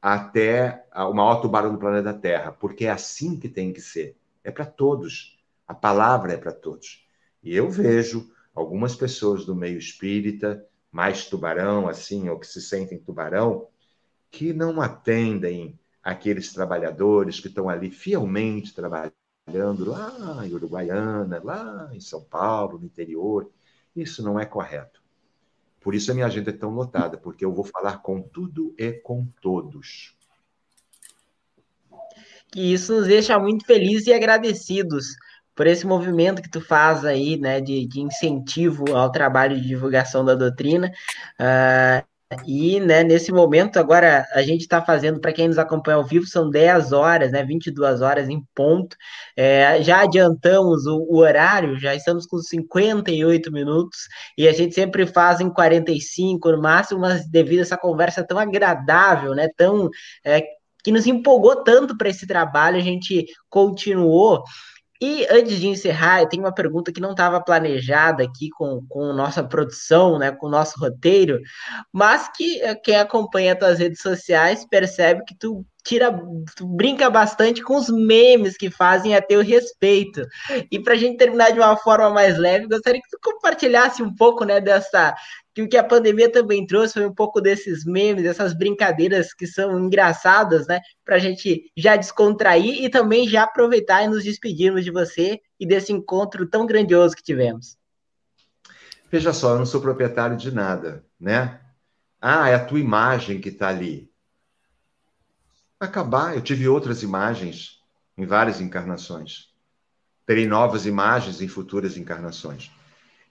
[0.00, 4.16] até o maior tubarão do planeta Terra, porque é assim que tem que ser.
[4.44, 5.36] É para todos.
[5.66, 7.04] A palavra é para todos.
[7.42, 12.98] E eu vejo algumas pessoas do meio espírita, mais tubarão, assim, ou que se sentem
[12.98, 13.68] tubarão,
[14.30, 22.00] que não atendem aqueles trabalhadores que estão ali fielmente trabalhando lá em Uruguaiana, lá em
[22.00, 23.50] São Paulo, no interior.
[23.94, 25.02] Isso não é correto.
[25.80, 28.92] Por isso a minha agenda é tão lotada, porque eu vou falar com tudo e
[28.92, 30.16] com todos.
[32.54, 35.16] E isso nos deixa muito felizes e agradecidos
[35.56, 40.24] por esse movimento que tu faz aí, né, de, de incentivo ao trabalho de divulgação
[40.24, 40.92] da doutrina.
[41.40, 42.06] Uh,
[42.44, 46.26] e, né, nesse momento, agora a gente está fazendo, para quem nos acompanha ao vivo,
[46.26, 48.96] são 10 horas, né, 22 horas em ponto.
[49.36, 55.06] É, já adiantamos o, o, horário, já estamos com 58 minutos, e a gente sempre
[55.06, 59.88] faz em 45 no máximo, mas devido a essa conversa tão agradável, né, tão.
[60.24, 60.42] É,
[60.82, 64.44] que nos empolgou tanto para esse trabalho, a gente continuou.
[65.00, 69.12] E antes de encerrar, eu tenho uma pergunta que não estava planejada aqui com, com
[69.12, 71.40] nossa produção, né, com o nosso roteiro,
[71.92, 76.10] mas que eh, quem acompanha as tuas redes sociais percebe que tu tira,
[76.62, 80.26] brinca bastante com os memes que fazem a teu respeito.
[80.70, 84.12] E para a gente terminar de uma forma mais leve, gostaria que tu compartilhasse um
[84.12, 85.14] pouco, né, dessa
[85.54, 89.46] que o que a pandemia também trouxe foi um pouco desses memes, dessas brincadeiras que
[89.46, 90.80] são engraçadas, né?
[91.02, 95.66] Para a gente já descontrair e também já aproveitar e nos despedirmos de você e
[95.66, 97.78] desse encontro tão grandioso que tivemos.
[99.10, 101.58] Veja só, eu não sou proprietário de nada, né?
[102.20, 104.10] Ah, é a tua imagem que está ali.
[105.78, 106.34] Acabar.
[106.34, 107.82] Eu tive outras imagens
[108.16, 109.52] em várias encarnações.
[110.24, 112.70] Terei novas imagens em futuras encarnações.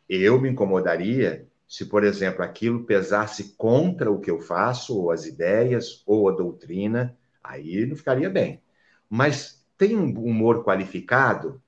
[0.08, 5.26] Eu me incomodaria se, por exemplo, aquilo pesasse contra o que eu faço, ou as
[5.26, 8.62] ideias, ou a doutrina, aí não ficaria bem.
[9.10, 11.60] Mas tem um humor qualificado,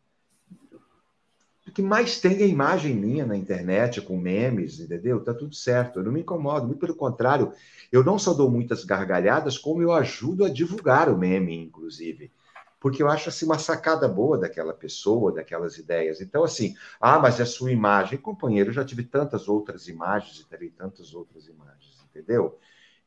[1.78, 5.24] que mais tem é imagem minha na internet, com memes, entendeu?
[5.24, 7.54] Tá tudo certo, eu não me incomodo, muito pelo contrário,
[7.92, 12.32] eu não só dou muitas gargalhadas, como eu ajudo a divulgar o meme, inclusive
[12.80, 16.22] porque eu acho assim uma sacada boa daquela pessoa, daquelas ideias.
[16.22, 18.20] Então, assim, ah, mas é sua imagem.
[18.20, 22.58] Companheiro, eu já tive tantas outras imagens e terei tantas outras imagens, entendeu?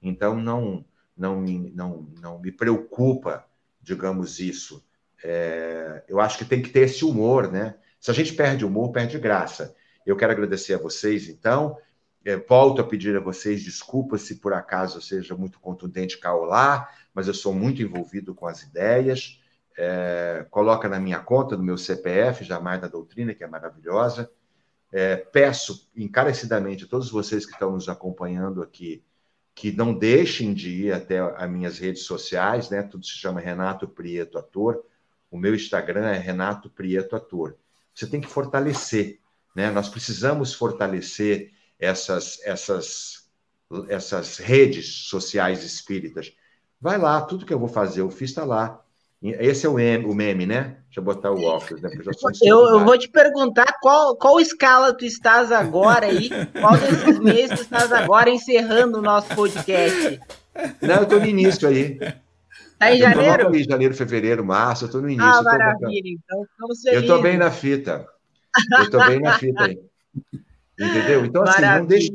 [0.02, 0.84] Então, não,
[1.16, 3.46] não, me, não, não me preocupa,
[3.80, 4.84] digamos, isso.
[5.22, 7.76] É, eu acho que tem que ter esse humor, né?
[8.00, 9.76] Se a gente perde humor, perde graça.
[10.04, 11.76] Eu quero agradecer a vocês, então.
[12.24, 16.94] É, volto a pedir a vocês desculpas se por acaso eu seja muito contundente caolar,
[17.14, 19.40] mas eu sou muito envolvido com as ideias
[19.80, 24.30] é, coloca na minha conta, no meu CPF, Jamais da Doutrina, que é maravilhosa.
[24.92, 29.02] É, peço encarecidamente a todos vocês que estão nos acompanhando aqui
[29.54, 32.82] que não deixem de ir até as minhas redes sociais, né?
[32.82, 34.84] Tudo se chama Renato Prieto Ator.
[35.30, 37.56] O meu Instagram é Renato Prieto Ator.
[37.94, 39.20] Você tem que fortalecer,
[39.54, 39.70] né?
[39.70, 43.28] Nós precisamos fortalecer essas essas
[43.88, 46.32] essas redes sociais espíritas.
[46.80, 48.82] Vai lá, tudo que eu vou fazer, eu fiz está lá.
[49.22, 50.78] Esse é o meme, o meme, né?
[50.86, 51.90] Deixa eu botar o óculos, né?
[52.42, 57.58] Eu, eu, vou te perguntar qual, qual escala tu estás agora aí, qual desses meses
[57.58, 60.18] tu estás agora encerrando o nosso podcast.
[60.80, 61.98] Não, eu estou no início aí.
[62.80, 63.48] Tá em janeiro?
[63.48, 65.30] Aí, janeiro, fevereiro, março, eu estou no início.
[65.30, 66.46] Ah, maravilha, então
[66.86, 68.06] Eu estou bem na fita.
[68.78, 69.78] Eu estou bem na fita aí.
[70.80, 71.26] Entendeu?
[71.26, 72.12] Então, assim, não deixe,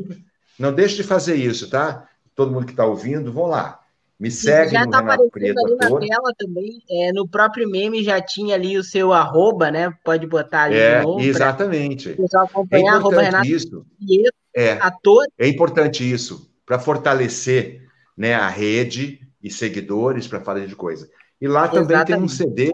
[0.58, 2.10] não deixe de fazer isso, tá?
[2.34, 3.80] Todo mundo que está ouvindo, vão lá.
[4.20, 6.82] Me segue já no tá Renato Preto ali na tela também.
[6.90, 9.94] É, no próprio meme já tinha ali o seu arroba, né?
[10.04, 11.22] Pode botar ali é, de novo.
[11.22, 12.10] Exatamente.
[12.10, 13.86] O pessoal acompanhar, é arroba Renato isso.
[14.04, 15.28] Prieto, é, ator.
[15.38, 17.88] É importante isso, para fortalecer
[18.18, 21.08] né, a rede e seguidores para falar de coisa.
[21.40, 22.08] E lá também Exatamente.
[22.08, 22.74] tem um CD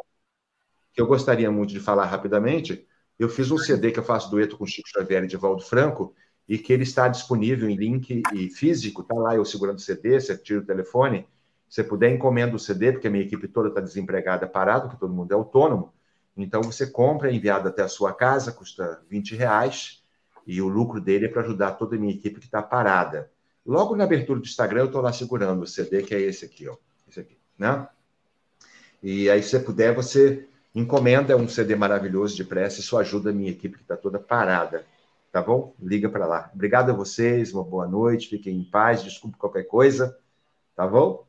[0.93, 2.87] que eu gostaria muito de falar rapidamente.
[3.19, 6.15] Eu fiz um CD que eu faço dueto com Chico Xavier e Divaldo Franco,
[6.47, 10.19] e que ele está disponível em link e físico, tá lá eu segurando o CD,
[10.19, 11.27] você tira o telefone,
[11.67, 15.13] se puder encomenda o CD, porque a minha equipe toda está desempregada, parada, porque todo
[15.13, 15.93] mundo é autônomo,
[16.35, 20.03] então você compra, é enviado até a sua casa, custa 20 reais,
[20.47, 23.29] e o lucro dele é para ajudar toda a minha equipe que está parada.
[23.65, 26.67] Logo na abertura do Instagram, eu estou lá segurando o CD, que é esse aqui,
[26.67, 26.75] ó.
[27.07, 27.87] Esse aqui, né?
[29.03, 33.51] E aí, se puder, você encomenda um CD maravilhoso de prece, isso ajuda a minha
[33.51, 34.85] equipe que está toda parada
[35.31, 35.73] tá bom?
[35.81, 36.51] Liga para lá.
[36.53, 40.17] Obrigado a vocês, uma boa noite, fiquem em paz, desculpe qualquer coisa,
[40.75, 41.25] tá bom?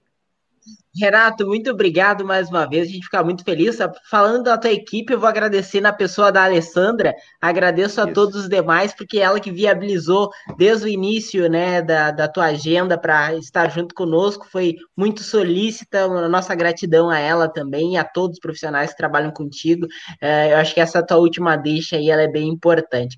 [0.95, 2.87] Renato, muito obrigado mais uma vez.
[2.87, 3.79] A gente fica muito feliz.
[4.11, 7.15] Falando da tua equipe, eu vou agradecer na pessoa da Alessandra.
[7.41, 8.13] Agradeço a Isso.
[8.13, 12.99] todos os demais, porque ela que viabilizou desde o início né, da, da tua agenda
[12.99, 14.47] para estar junto conosco.
[14.51, 16.05] Foi muito solícita.
[16.05, 19.87] A nossa gratidão a ela também e a todos os profissionais que trabalham contigo.
[20.21, 23.17] É, eu acho que essa tua última deixa aí ela é bem importante.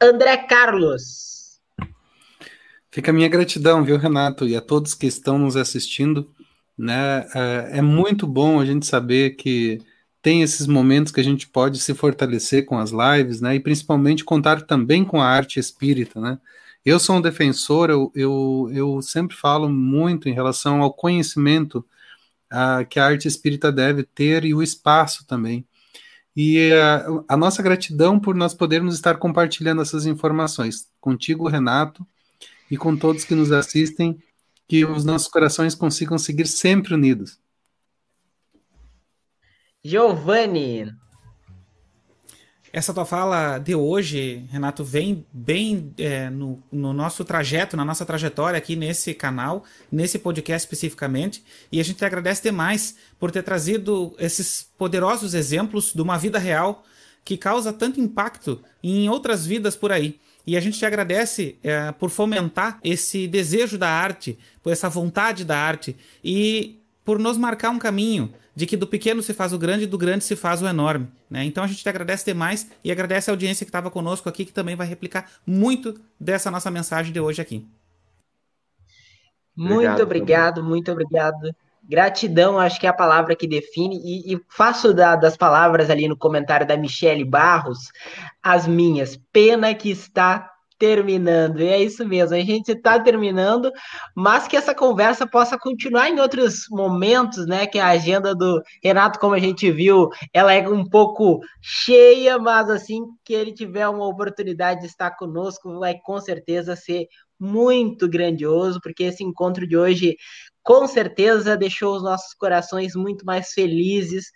[0.00, 1.58] André Carlos.
[2.90, 6.32] Fica a minha gratidão, viu, Renato, e a todos que estão nos assistindo
[6.78, 7.26] né?
[7.34, 9.80] É, é muito bom a gente saber que
[10.22, 13.56] tem esses momentos que a gente pode se fortalecer com as lives, né?
[13.56, 16.38] E principalmente contar também com a arte espírita, né?
[16.84, 21.84] Eu sou um defensor, eu, eu, eu sempre falo muito em relação ao conhecimento
[22.52, 25.66] uh, que a arte espírita deve ter e o espaço também.
[26.36, 32.06] E uh, a nossa gratidão por nós podermos estar compartilhando essas informações contigo, Renato,
[32.70, 34.18] e com todos que nos assistem
[34.68, 37.38] que os nossos corações consigam seguir sempre unidos.
[39.82, 40.94] Giovanni.
[42.70, 48.04] Essa tua fala de hoje, Renato, vem bem é, no, no, nosso trajeto, na nossa
[48.04, 51.42] trajetória aqui nesse canal, nesse podcast especificamente,
[51.72, 56.38] e a gente te agradece demais por ter trazido esses poderosos exemplos de uma vida
[56.38, 56.84] real
[57.24, 60.20] que causa tanto impacto em outras vidas por aí.
[60.48, 65.44] E a gente te agradece é, por fomentar esse desejo da arte, por essa vontade
[65.44, 65.94] da arte
[66.24, 69.86] e por nos marcar um caminho de que do pequeno se faz o grande e
[69.86, 71.06] do grande se faz o enorme.
[71.28, 71.44] Né?
[71.44, 74.52] Então a gente te agradece demais e agradece a audiência que estava conosco aqui, que
[74.52, 77.68] também vai replicar muito dessa nossa mensagem de hoje aqui.
[79.54, 81.54] Muito obrigado, muito obrigado.
[81.88, 86.06] Gratidão, acho que é a palavra que define, e, e faço da, das palavras ali
[86.06, 87.78] no comentário da Michele Barros
[88.42, 89.18] as minhas.
[89.32, 91.60] Pena que está terminando.
[91.60, 93.70] E é isso mesmo, a gente está terminando,
[94.14, 97.66] mas que essa conversa possa continuar em outros momentos, né?
[97.66, 102.70] Que a agenda do Renato, como a gente viu, ela é um pouco cheia, mas
[102.70, 107.06] assim que ele tiver uma oportunidade de estar conosco, vai com certeza ser
[107.40, 110.16] muito grandioso, porque esse encontro de hoje
[110.68, 114.26] com certeza deixou os nossos corações muito mais felizes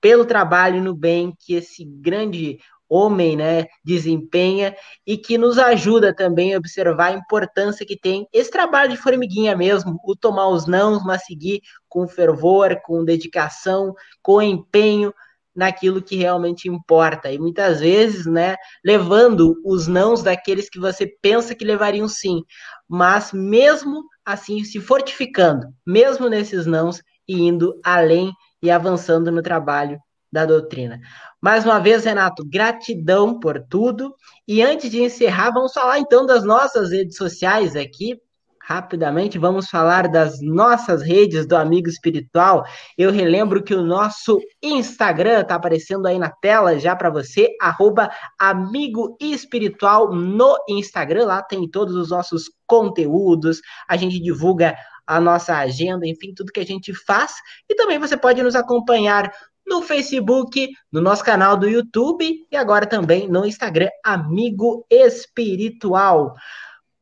[0.00, 4.74] pelo trabalho no bem que esse grande homem né, desempenha
[5.06, 9.54] e que nos ajuda também a observar a importância que tem esse trabalho de formiguinha
[9.54, 15.12] mesmo, o tomar os nãos, mas seguir com fervor, com dedicação, com empenho
[15.54, 17.30] naquilo que realmente importa.
[17.30, 22.42] E muitas vezes, né, levando os nãos daqueles que você pensa que levariam sim,
[22.88, 29.98] mas mesmo assim se fortificando, mesmo nesses nãos, e indo além e avançando no trabalho
[30.32, 31.00] da doutrina.
[31.40, 34.14] Mais uma vez, Renato, gratidão por tudo.
[34.48, 38.18] E antes de encerrar, vamos falar então das nossas redes sociais aqui.
[38.64, 42.64] Rapidamente, vamos falar das nossas redes do Amigo Espiritual.
[42.96, 48.08] Eu relembro que o nosso Instagram está aparecendo aí na tela já para você, arroba
[48.38, 51.24] Amigo Espiritual no Instagram.
[51.24, 56.60] Lá tem todos os nossos conteúdos, a gente divulga a nossa agenda, enfim, tudo que
[56.60, 57.34] a gente faz.
[57.68, 59.32] E também você pode nos acompanhar
[59.66, 66.34] no Facebook, no nosso canal do YouTube e agora também no Instagram, Amigo Espiritual.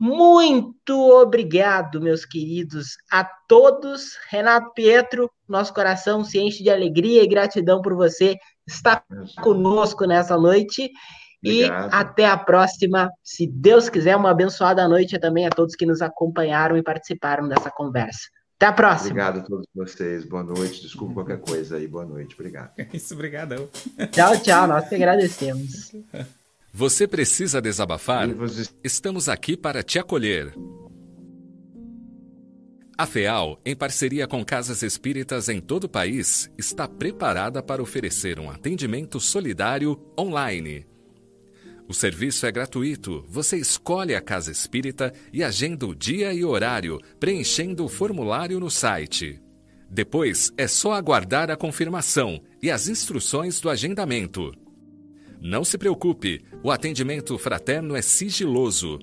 [0.01, 4.16] Muito obrigado, meus queridos, a todos.
[4.30, 9.05] Renato Pietro, nosso coração se enche de alegria e gratidão por você estar
[9.42, 10.90] conosco nessa noite.
[11.44, 11.92] Obrigado.
[11.92, 13.11] E até a próxima.
[13.22, 17.70] Se Deus quiser, uma abençoada noite também a todos que nos acompanharam e participaram dessa
[17.70, 18.26] conversa.
[18.57, 19.11] Até a próxima.
[19.11, 20.24] Obrigado a todos vocês.
[20.24, 20.80] Boa noite.
[20.80, 21.86] Desculpa qualquer coisa aí.
[21.86, 22.34] Boa noite.
[22.34, 22.72] Obrigado.
[22.94, 23.68] Isso, obrigadão.
[24.11, 24.66] Tchau, tchau.
[24.66, 25.92] Nós que agradecemos.
[26.73, 28.29] Você precisa desabafar?
[28.83, 30.55] Estamos aqui para te acolher.
[32.97, 38.39] A FEAL, em parceria com casas espíritas em todo o país, está preparada para oferecer
[38.39, 40.87] um atendimento solidário online.
[41.89, 43.25] O serviço é gratuito.
[43.29, 48.71] Você escolhe a casa espírita e agenda o dia e horário, preenchendo o formulário no
[48.71, 49.43] site.
[49.91, 54.53] Depois é só aguardar a confirmação e as instruções do agendamento.
[55.41, 58.99] Não se preocupe, o atendimento fraterno é sigiloso.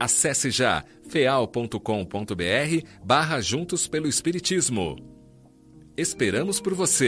[0.00, 1.78] Acesse já feal.com.br
[3.04, 4.96] barra Juntos pelo Espiritismo.
[5.96, 7.02] Esperamos por você.